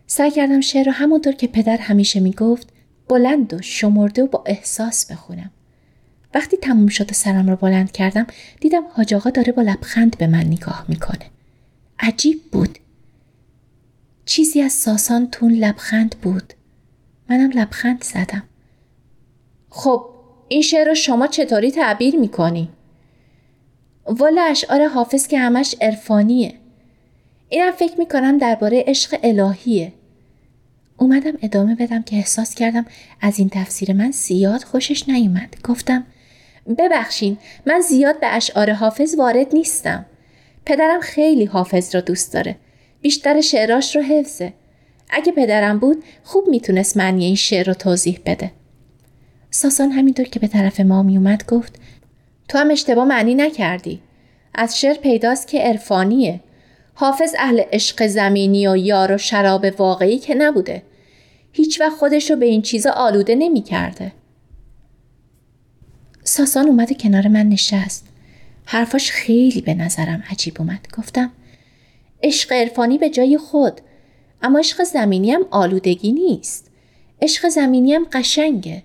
سعی 0.07 0.31
کردم 0.31 0.61
شعر 0.61 0.85
رو 0.85 0.91
همونطور 0.91 1.33
که 1.33 1.47
پدر 1.47 1.77
همیشه 1.77 2.19
می‌گفت 2.19 2.67
بلند 3.07 3.53
و 3.53 3.61
شمرده 3.61 4.23
و 4.23 4.27
با 4.27 4.43
احساس 4.45 5.11
بخونم. 5.11 5.51
وقتی 6.33 6.57
تموم 6.57 6.87
شد 6.87 7.11
و 7.11 7.13
سرم 7.13 7.49
رو 7.49 7.55
بلند 7.55 7.91
کردم 7.91 8.27
دیدم 8.59 8.83
حاج 8.93 9.13
آقا 9.13 9.29
داره 9.29 9.53
با 9.53 9.61
لبخند 9.61 10.17
به 10.17 10.27
من 10.27 10.43
نگاه 10.43 10.85
می‌کنه. 10.87 11.25
عجیب 11.99 12.41
بود. 12.51 12.79
چیزی 14.25 14.61
از 14.61 14.71
ساسان 14.71 15.27
تون 15.31 15.51
لبخند 15.51 16.15
بود. 16.21 16.53
منم 17.29 17.51
لبخند 17.51 18.03
زدم. 18.03 18.43
خب 19.69 20.05
این 20.47 20.61
شعر 20.61 20.87
رو 20.87 20.95
شما 20.95 21.27
چطوری 21.27 21.71
تعبیر 21.71 22.15
می‌کنی؟ 22.15 22.69
والا 24.05 24.41
اشعار 24.41 24.87
حافظ 24.87 25.27
که 25.27 25.39
همش 25.39 25.75
عرفانیه. 25.81 26.53
اینم 27.49 27.71
فکر 27.71 27.99
می‌کنم 27.99 28.37
درباره 28.37 28.83
عشق 28.87 29.19
الهیه. 29.23 29.93
اومدم 30.97 31.33
ادامه 31.41 31.75
بدم 31.75 32.01
که 32.01 32.15
احساس 32.15 32.55
کردم 32.55 32.85
از 33.21 33.39
این 33.39 33.49
تفسیر 33.49 33.93
من 33.93 34.11
زیاد 34.11 34.63
خوشش 34.63 35.09
نیومد. 35.09 35.55
گفتم 35.63 36.05
ببخشین 36.77 37.37
من 37.65 37.79
زیاد 37.79 38.19
به 38.19 38.27
اشعار 38.27 38.71
حافظ 38.73 39.15
وارد 39.15 39.47
نیستم. 39.53 40.05
پدرم 40.65 40.99
خیلی 40.99 41.45
حافظ 41.45 41.95
را 41.95 42.01
دوست 42.01 42.33
داره. 42.33 42.55
بیشتر 43.01 43.41
شعراش 43.41 43.95
رو 43.95 44.01
حفظه. 44.01 44.53
اگه 45.09 45.31
پدرم 45.31 45.79
بود 45.79 46.03
خوب 46.23 46.47
می‌تونست 46.47 46.97
معنی 46.97 47.25
این 47.25 47.35
شعر 47.35 47.67
رو 47.67 47.73
توضیح 47.73 48.19
بده. 48.25 48.51
ساسان 49.49 49.91
همینطور 49.91 50.25
که 50.25 50.39
به 50.39 50.47
طرف 50.47 50.79
ما 50.79 51.03
میومد 51.03 51.45
گفت 51.45 51.75
تو 52.47 52.57
هم 52.57 52.71
اشتباه 52.71 53.05
معنی 53.05 53.35
نکردی. 53.35 54.01
از 54.55 54.79
شعر 54.79 54.93
پیداست 54.93 55.47
که 55.47 55.59
عرفانیه. 55.59 56.39
حافظ 56.93 57.35
اهل 57.39 57.61
عشق 57.71 58.07
زمینی 58.07 58.67
و 58.67 58.77
یار 58.77 59.11
و 59.11 59.17
شراب 59.17 59.65
واقعی 59.77 60.17
که 60.17 60.35
نبوده. 60.35 60.83
هیچ 61.51 61.81
وقت 61.81 61.97
خودش 61.97 62.31
رو 62.31 62.37
به 62.37 62.45
این 62.45 62.61
چیزا 62.61 62.91
آلوده 62.91 63.35
نمی 63.35 63.61
کرده. 63.61 64.11
ساسان 66.23 66.67
اومد 66.67 66.97
کنار 66.97 67.27
من 67.27 67.49
نشست. 67.49 68.07
حرفاش 68.65 69.11
خیلی 69.11 69.61
به 69.61 69.73
نظرم 69.73 70.23
عجیب 70.29 70.55
اومد. 70.59 70.87
گفتم 70.97 71.31
عشق 72.23 72.53
عرفانی 72.53 72.97
به 72.97 73.09
جای 73.09 73.37
خود 73.37 73.81
اما 74.41 74.59
عشق 74.59 74.83
زمینی 74.83 75.31
هم 75.31 75.45
آلودگی 75.51 76.11
نیست. 76.11 76.71
عشق 77.21 77.49
زمینی 77.49 77.93
هم 77.93 78.07
قشنگه. 78.11 78.83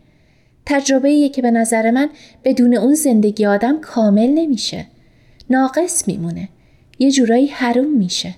تجربه 0.67 1.29
که 1.29 1.43
به 1.43 1.51
نظر 1.51 1.91
من 1.91 2.11
بدون 2.45 2.77
اون 2.77 2.95
زندگی 2.95 3.47
آدم 3.47 3.81
کامل 3.81 4.31
نمیشه. 4.31 4.87
ناقص 5.51 6.09
میمونه. 6.09 6.49
یه 6.99 7.11
جورایی 7.11 7.47
حروم 7.47 7.99
میشه. 7.99 8.35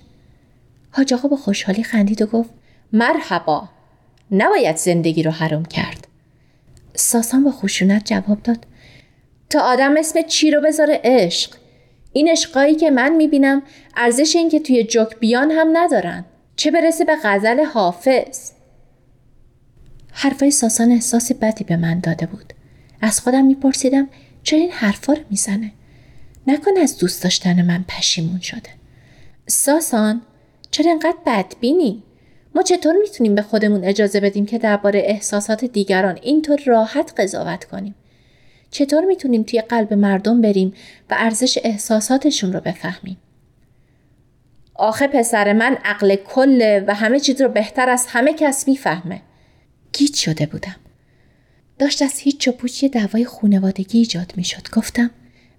حاج 0.91 1.13
آقا 1.13 1.27
با 1.27 1.37
خوشحالی 1.37 1.83
خندید 1.83 2.21
و 2.21 2.25
گفت 2.25 2.49
مرحبا 2.93 3.69
نباید 4.31 4.77
زندگی 4.77 5.23
رو 5.23 5.31
حروم 5.31 5.65
کرد. 5.65 6.07
ساسان 6.95 7.43
با 7.43 7.51
خشونت 7.51 8.05
جواب 8.05 8.43
داد 8.43 8.65
تا 9.49 9.59
آدم 9.59 9.97
اسم 9.97 10.21
چی 10.21 10.51
رو 10.51 10.61
بذاره 10.61 11.01
عشق. 11.03 11.55
این 12.13 12.29
عشقایی 12.29 12.75
که 12.75 12.91
من 12.91 13.15
می‌بینم 13.15 13.61
ارزش 13.97 14.35
این 14.35 14.49
که 14.49 14.59
توی 14.59 14.83
جک 14.83 15.19
بیان 15.19 15.51
هم 15.51 15.77
ندارن. 15.77 16.25
چه 16.55 16.71
برسه 16.71 17.05
به 17.05 17.15
غزل 17.23 17.63
حافظ. 17.63 18.51
حرفای 20.11 20.51
ساسان 20.51 20.91
احساس 20.91 21.31
بدی 21.31 21.63
به 21.63 21.77
من 21.77 21.99
داده 21.99 22.25
بود. 22.25 22.53
از 23.01 23.19
خودم 23.19 23.45
میپرسیدم 23.45 24.09
چرا 24.43 24.59
این 24.59 24.71
حرفا 24.71 25.13
رو 25.13 25.21
می‌زنه؟ 25.29 25.71
نکن 26.47 26.71
از 26.81 26.97
دوست 26.97 27.23
داشتن 27.23 27.65
من 27.65 27.85
پشیمون 27.87 28.39
شده. 28.39 28.69
ساسان 29.47 30.21
چرا 30.71 30.91
انقدر 30.91 31.17
بدبینی؟ 31.25 32.03
ما 32.55 32.61
چطور 32.61 32.95
می‌تونیم 33.01 33.35
به 33.35 33.41
خودمون 33.41 33.83
اجازه 33.83 34.19
بدیم 34.19 34.45
که 34.45 34.57
درباره 34.57 35.03
احساسات 35.05 35.65
دیگران 35.65 36.19
اینطور 36.21 36.59
راحت 36.65 37.13
قضاوت 37.17 37.65
کنیم؟ 37.65 37.95
چطور 38.71 39.05
می‌تونیم 39.05 39.43
توی 39.43 39.61
قلب 39.61 39.93
مردم 39.93 40.41
بریم 40.41 40.73
و 41.09 41.15
ارزش 41.17 41.59
احساساتشون 41.63 42.53
رو 42.53 42.59
بفهمیم؟ 42.59 43.17
آخه 44.75 45.07
پسر 45.07 45.53
من 45.53 45.77
عقل 45.83 46.15
کله 46.15 46.83
و 46.87 46.93
همه 46.95 47.19
چیز 47.19 47.41
رو 47.41 47.49
بهتر 47.49 47.89
از 47.89 48.05
همه 48.07 48.33
کس 48.33 48.67
می‌فهمه. 48.67 49.21
گیت 49.93 50.15
شده 50.15 50.45
بودم. 50.45 50.75
داشت 51.79 52.01
از 52.01 52.19
هیچ 52.19 52.47
و 52.47 52.51
پوچ 52.51 52.83
یه 52.83 52.89
دعوای 52.89 53.25
خونوادگی 53.25 53.99
ایجاد 53.99 54.33
می‌شد. 54.35 54.69
گفتم 54.73 55.11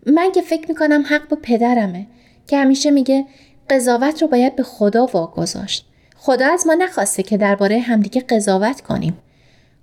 من 0.06 0.32
که 0.32 0.42
فکر 0.42 0.68
می‌کنم 0.68 1.04
حق 1.08 1.28
با 1.28 1.38
پدرمه 1.42 2.06
که 2.46 2.58
همیشه 2.58 2.90
میگه 2.90 3.26
قضاوت 3.70 4.22
رو 4.22 4.28
باید 4.28 4.56
به 4.56 4.62
خدا 4.62 5.06
واگذاشت. 5.06 5.86
خدا 6.16 6.52
از 6.52 6.66
ما 6.66 6.74
نخواسته 6.74 7.22
که 7.22 7.36
درباره 7.36 7.78
همدیگه 7.78 8.20
قضاوت 8.20 8.80
کنیم. 8.80 9.18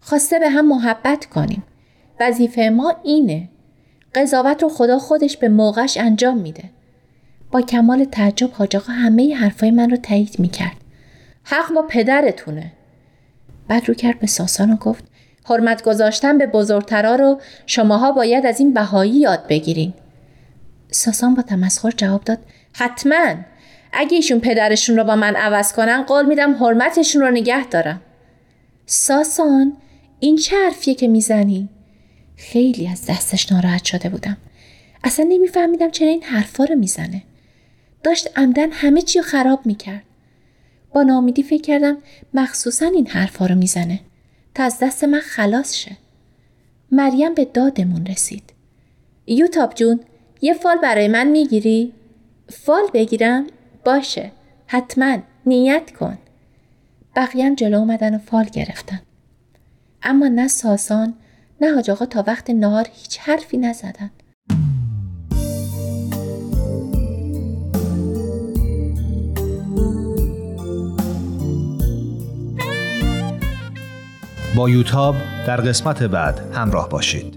خواسته 0.02 0.40
به 0.40 0.50
هم 0.50 0.68
محبت 0.68 1.26
کنیم. 1.26 1.64
وظیفه 2.20 2.70
ما 2.70 2.96
اینه. 3.04 3.50
قضاوت 4.16 4.64
رو 4.64 4.70
خدا 4.70 5.00
خودش 5.00 5.38
به 5.38 5.50
موقعش 5.50 5.98
انجام 5.98 6.38
میده. 6.38 6.64
با 7.52 7.62
کمال 7.62 8.06
تعجب 8.06 8.52
حاج 8.52 8.76
آقا 8.76 8.94
همه 8.94 9.36
حرفای 9.36 9.72
من 9.72 9.90
رو 9.90 9.98
تایید 9.98 10.36
می‌کرد. 10.40 10.78
حق 11.44 11.74
با 11.74 11.82
پدرتونه. 11.82 12.72
بعد 13.68 13.88
رو 13.88 13.94
کرد 13.94 14.20
به 14.20 14.28
ساسان 14.28 14.72
و 14.74 14.76
گفت 14.76 15.04
حرمت 15.46 15.84
گذاشتن 15.84 16.38
به 16.38 16.48
بزرگترا 16.48 17.16
رو 17.16 17.42
شماها 17.66 18.12
باید 18.12 18.46
از 18.46 18.60
این 18.60 18.74
بهایی 18.74 19.12
یاد 19.12 19.48
بگیرین. 19.48 19.94
ساسان 20.92 21.34
با 21.34 21.42
تمسخر 21.42 21.92
جواب 21.92 22.24
داد 22.24 22.40
حتما. 22.74 23.36
اگه 23.94 24.16
ایشون 24.16 24.40
پدرشون 24.40 24.98
رو 24.98 25.04
با 25.04 25.16
من 25.16 25.36
عوض 25.36 25.74
کنن 25.74 26.04
قول 26.04 26.26
میدم 26.26 26.54
حرمتشون 26.54 27.22
رو 27.22 27.32
نگه 27.32 27.68
دارم. 27.68 28.02
ساسان 28.86 29.74
این 30.20 30.36
چه 30.36 30.56
حرفیه 30.66 30.96
که 30.96 31.08
می‌زنی؟ 31.08 31.70
خیلی 32.38 32.88
از 32.88 33.06
دستش 33.06 33.52
ناراحت 33.52 33.84
شده 33.84 34.10
بودم. 34.10 34.38
اصلا 35.04 35.26
نمیفهمیدم 35.30 35.92
چرا 35.92 36.08
این 36.08 36.24
حرفا 36.24 36.64
رو 36.64 36.76
می‌زنه. 36.76 37.24
داشت 38.04 38.38
عمدن 38.38 38.72
همه 38.72 39.02
چی 39.02 39.20
رو 39.20 39.26
خراب 39.26 39.66
می‌کرد. 39.66 40.04
با 40.94 41.04
نامیدی 41.04 41.44
فکر 41.44 41.62
کردم 41.62 41.98
مخصوصا 42.34 42.86
این 42.86 43.08
حرفا 43.08 43.46
رو 43.46 43.56
می‌زنه. 43.56 44.00
تا 44.56 44.64
از 44.64 44.78
دست 44.82 45.04
من 45.04 45.20
خلاص 45.20 45.74
شه. 45.76 45.98
مریم 46.92 47.34
به 47.34 47.46
دادمون 47.46 48.06
رسید. 48.06 48.44
یوتاب 49.28 49.74
جون 49.74 50.00
یه 50.42 50.54
فال 50.54 50.78
برای 50.78 51.08
من 51.08 51.28
می‌گیری؟ 51.28 51.94
فال 52.50 52.84
بگیرم؟ 52.94 53.48
باشه. 53.86 54.32
حتما. 54.68 55.18
نیت 55.46 55.92
کن. 56.00 56.18
بقیم 57.16 57.56
جلو 57.56 57.78
اومدن 57.78 58.16
و 58.16 58.18
فال 58.18 58.46
گرفتن. 58.46 59.02
اما 60.04 60.28
نه 60.28 60.48
ساسان 60.48 61.14
نه 61.62 61.74
حاج 61.74 61.92
آقا 61.92 62.06
تا 62.06 62.24
وقت 62.28 62.50
نهار 62.50 62.88
هیچ 62.94 63.20
حرفی 63.20 63.58
نزدن. 63.58 64.12
با 74.56 74.70
یوتاب 74.70 75.16
در 75.48 75.62
قسمت 75.62 76.04
بعد 76.04 76.40
همراه 76.54 76.90
باشید. 76.90 77.37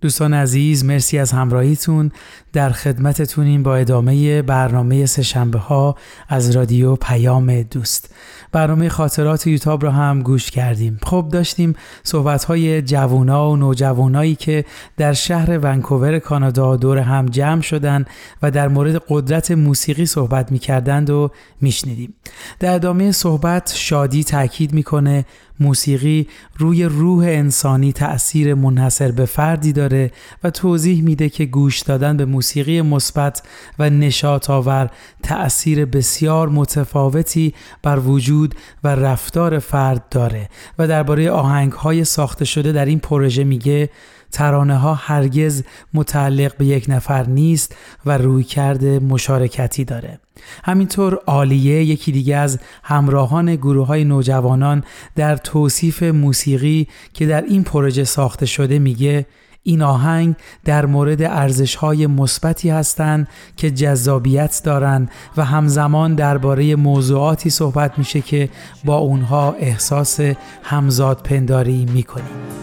دوستان 0.00 0.34
عزیز 0.34 0.84
مرسی 0.84 1.18
از 1.18 1.32
همراهیتون. 1.32 2.12
در 2.52 2.70
خدمتتونیم 2.70 3.62
با 3.62 3.76
ادامه 3.76 4.42
برنامه 4.42 5.06
سهشنبه 5.06 5.58
ها 5.58 5.96
از 6.28 6.50
رادیو 6.56 6.96
پیام 6.96 7.62
دوست. 7.62 8.14
برنامه 8.52 8.88
خاطرات 8.88 9.46
یوتاب 9.46 9.84
رو 9.84 9.90
هم 9.90 10.22
گوش 10.22 10.50
کردیم. 10.50 10.98
خب 11.02 11.28
داشتیم 11.32 11.74
صحبت 12.02 12.44
های 12.44 12.82
جوونا 12.82 13.50
و 13.50 13.56
نوجوانایی 13.56 14.34
که 14.34 14.64
در 14.96 15.12
شهر 15.12 15.58
ونکوور 15.58 16.18
کانادا 16.18 16.76
دور 16.76 16.98
هم 16.98 17.26
جمع 17.26 17.60
شدن 17.60 18.04
و 18.42 18.50
در 18.50 18.68
مورد 18.68 19.02
قدرت 19.08 19.50
موسیقی 19.50 20.06
صحبت 20.06 20.52
می‌کردند 20.52 21.10
و 21.10 21.30
میشنیدیم. 21.60 22.14
در 22.60 22.74
ادامه 22.74 23.12
صحبت 23.12 23.72
شادی 23.76 24.24
تاکید 24.24 24.72
می‌کنه 24.72 25.24
موسیقی 25.60 26.26
روی 26.58 26.84
روح 26.84 27.24
انسانی 27.24 27.92
تأثیر 27.92 28.54
منحصر 28.54 29.10
به 29.10 29.24
فردی 29.24 29.72
داره 29.72 30.10
و 30.44 30.50
توضیح 30.50 31.02
میده 31.02 31.28
که 31.28 31.44
گوش 31.44 31.80
دادن 31.80 32.16
به 32.16 32.24
موسیقی 32.24 32.82
مثبت 32.82 33.42
و 33.78 33.90
نشاط 33.90 34.50
آور 34.50 34.90
تأثیر 35.22 35.84
بسیار 35.84 36.48
متفاوتی 36.48 37.54
بر 37.82 37.98
وجود 37.98 38.54
و 38.84 38.88
رفتار 38.88 39.58
فرد 39.58 40.08
داره 40.08 40.48
و 40.78 40.88
درباره 40.88 41.30
آهنگ 41.30 41.72
های 41.72 42.04
ساخته 42.04 42.44
شده 42.44 42.72
در 42.72 42.84
این 42.84 42.98
پروژه 42.98 43.44
میگه 43.44 43.90
ترانه 44.36 44.76
ها 44.76 44.94
هرگز 44.94 45.62
متعلق 45.94 46.56
به 46.56 46.66
یک 46.66 46.84
نفر 46.88 47.26
نیست 47.26 47.76
و 48.06 48.18
روی 48.18 48.44
کرده 48.44 48.98
مشارکتی 48.98 49.84
داره. 49.84 50.18
همینطور 50.64 51.18
عالیه 51.26 51.84
یکی 51.84 52.12
دیگه 52.12 52.36
از 52.36 52.58
همراهان 52.82 53.56
گروه 53.56 53.86
های 53.86 54.04
نوجوانان 54.04 54.84
در 55.14 55.36
توصیف 55.36 56.02
موسیقی 56.02 56.88
که 57.14 57.26
در 57.26 57.42
این 57.42 57.64
پروژه 57.64 58.04
ساخته 58.04 58.46
شده 58.46 58.78
میگه 58.78 59.26
این 59.62 59.82
آهنگ 59.82 60.34
در 60.64 60.86
مورد 60.86 61.22
ارزش 61.22 61.74
های 61.74 62.06
مثبتی 62.06 62.70
هستند 62.70 63.28
که 63.56 63.70
جذابیت 63.70 64.60
دارند 64.64 65.10
و 65.36 65.44
همزمان 65.44 66.14
درباره 66.14 66.76
موضوعاتی 66.76 67.50
صحبت 67.50 67.98
میشه 67.98 68.20
که 68.20 68.48
با 68.84 68.96
اونها 68.96 69.52
احساس 69.52 70.20
همزاد 70.62 71.22
پنداری 71.22 71.84
می‌کنیم. 71.84 72.56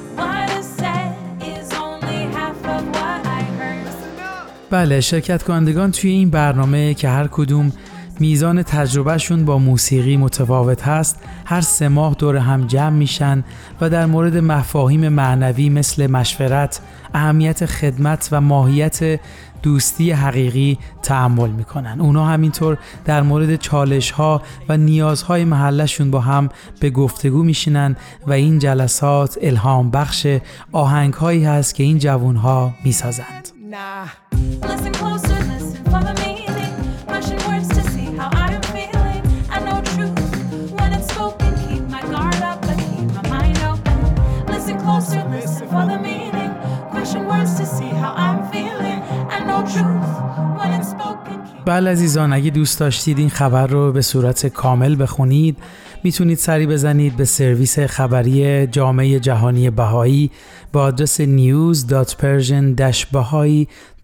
بله 4.74 5.01
شرکت 5.01 5.43
کنندگان 5.43 5.91
توی 5.91 6.09
این 6.09 6.30
برنامه 6.30 6.93
که 6.93 7.09
هر 7.09 7.28
کدوم 7.28 7.71
میزان 8.19 8.63
تجربهشون 8.63 9.45
با 9.45 9.57
موسیقی 9.57 10.17
متفاوت 10.17 10.88
هست 10.88 11.19
هر 11.45 11.61
سه 11.61 11.88
ماه 11.88 12.15
دور 12.19 12.38
هم 12.38 12.67
جمع 12.67 12.95
میشن 12.95 13.43
و 13.82 13.89
در 13.89 14.05
مورد 14.05 14.38
مفاهیم 14.38 15.09
معنوی 15.09 15.69
مثل 15.69 16.07
مشورت، 16.07 16.80
اهمیت 17.13 17.65
خدمت 17.65 18.30
و 18.32 18.41
ماهیت 18.41 19.19
دوستی 19.63 20.11
حقیقی 20.11 20.78
تعمل 21.01 21.49
می‌کنن. 21.49 22.01
اونا 22.01 22.26
همینطور 22.26 22.78
در 23.05 23.21
مورد 23.21 23.55
چالش 23.55 24.11
ها 24.11 24.41
و 24.69 24.78
نیازهای 24.78 25.45
محلشون 25.45 26.11
با 26.11 26.19
هم 26.19 26.49
به 26.80 26.89
گفتگو 26.89 27.43
میشینن 27.43 27.95
و 28.28 28.32
این 28.32 28.59
جلسات 28.59 29.38
الهام 29.41 29.91
بخش 29.91 30.28
آهنگ 30.71 31.13
هایی 31.13 31.45
هست 31.45 31.76
که 31.76 31.84
این 31.84 31.97
جوون 31.97 32.36
ها 32.36 32.74
می‌سازند. 32.84 33.62
بله 51.65 51.91
عزیزان 51.91 52.34
اگه 52.34 52.49
دوست 52.49 52.80
داشتید 52.80 53.19
این 53.19 53.30
خبر 53.30 53.67
رو 53.67 53.91
به 53.91 54.01
صورت 54.01 54.47
کامل 54.47 55.01
بخونید 55.01 55.57
می‌تونید 56.04 56.38
سری 56.38 56.68
بزنید 56.68 57.18
به 57.18 57.26
سرویس 57.26 57.80
خبری 57.80 58.68
جامعه 58.68 59.20
جهانی 59.20 59.70
بهایی 59.70 60.32
با 60.74 60.82
آدرس 60.82 61.22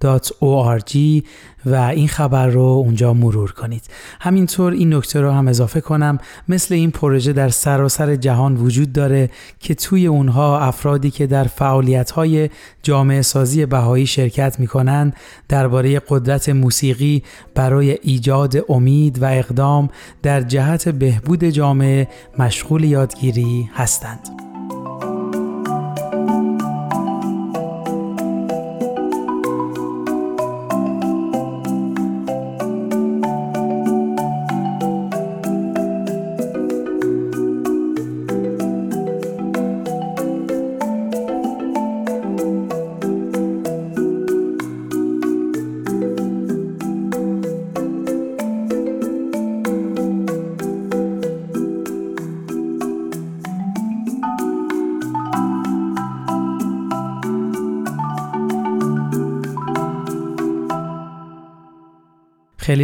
news.persian-bahai.org 0.04 1.24
و 1.66 1.76
این 1.76 2.08
خبر 2.08 2.48
رو 2.48 2.62
اونجا 2.62 3.14
مرور 3.14 3.52
کنید 3.52 3.84
همینطور 4.22 4.74
این 4.74 4.94
نکته 4.94 5.22
رو 5.22 5.32
هم 5.32 5.48
اضافه 5.48 5.82
کنم 5.82 6.18
مثل 6.48 6.76
این 6.76 6.92
پروژه 6.92 7.34
در 7.34 7.50
سراسر 7.50 8.16
جهان 8.16 8.58
وجود 8.58 8.94
داره 8.94 9.30
که 9.60 9.76
توی 9.76 10.08
اونها 10.08 10.60
افرادی 10.60 11.12
که 11.12 11.28
در 11.28 11.44
فعالیت 11.44 12.12
های 12.12 12.50
جامعه 12.84 13.22
سازی 13.22 13.66
بهایی 13.66 14.08
شرکت 14.08 14.60
می‌کنن 14.60 15.14
درباره 15.50 16.02
قدرت 16.10 16.50
موسیقی 16.50 17.24
برای 17.56 17.92
ایجاد 18.02 18.66
امید 18.70 19.22
و 19.22 19.26
اقدام 19.26 19.90
در 20.22 20.42
جهت 20.42 20.90
بهبود 20.90 21.44
جامعه 21.44 22.08
مشغول 22.40 22.84
یادگیری 22.84 23.70
هستند. 23.74 24.49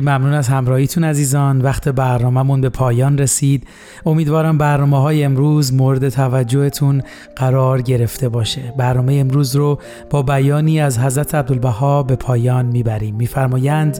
ممنون 0.05 0.33
از 0.33 0.47
همراهیتون 0.47 1.03
عزیزان. 1.03 1.61
وقت 1.61 1.89
برنامهمون 1.89 2.61
به 2.61 2.69
پایان 2.69 3.17
رسید. 3.17 3.67
امیدوارم 4.05 4.57
برنامه 4.57 5.01
های 5.01 5.23
امروز 5.23 5.73
مورد 5.73 6.09
توجهتون 6.09 7.01
قرار 7.35 7.81
گرفته 7.81 8.29
باشه. 8.29 8.73
برنامه 8.77 9.13
امروز 9.13 9.55
رو 9.55 9.79
با 10.09 10.23
بیانی 10.23 10.81
از 10.81 10.99
حضرت 10.99 11.35
عبدالبها 11.35 12.03
به 12.03 12.15
پایان 12.15 12.65
می‌بریم. 12.65 13.15
میفرمایند 13.15 13.99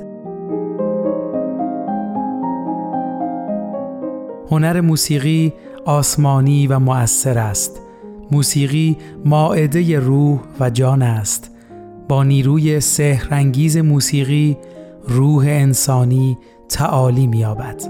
هنر 4.52 4.82
موسیقی 4.82 5.54
آسمانی 5.86 6.68
و 6.68 6.80
مؤثر 6.80 7.38
است. 7.38 7.82
موسیقی 8.32 8.98
ماعده 9.26 10.00
روح 10.00 10.40
و 10.60 10.70
جان 10.70 11.02
است. 11.02 11.52
با 12.10 12.24
نیروی 12.24 12.80
سحرانگیز 12.80 13.78
موسیقی 13.78 14.58
روح 15.08 15.46
انسانی 15.48 16.38
تعالی 16.70 17.28
میابد 17.28 17.82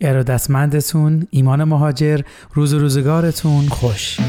ارادتمندتون 0.00 1.26
ایمان 1.30 1.64
مهاجر 1.64 2.20
روز 2.54 2.74
روزگارتون 2.74 3.62
خوش. 3.68 4.20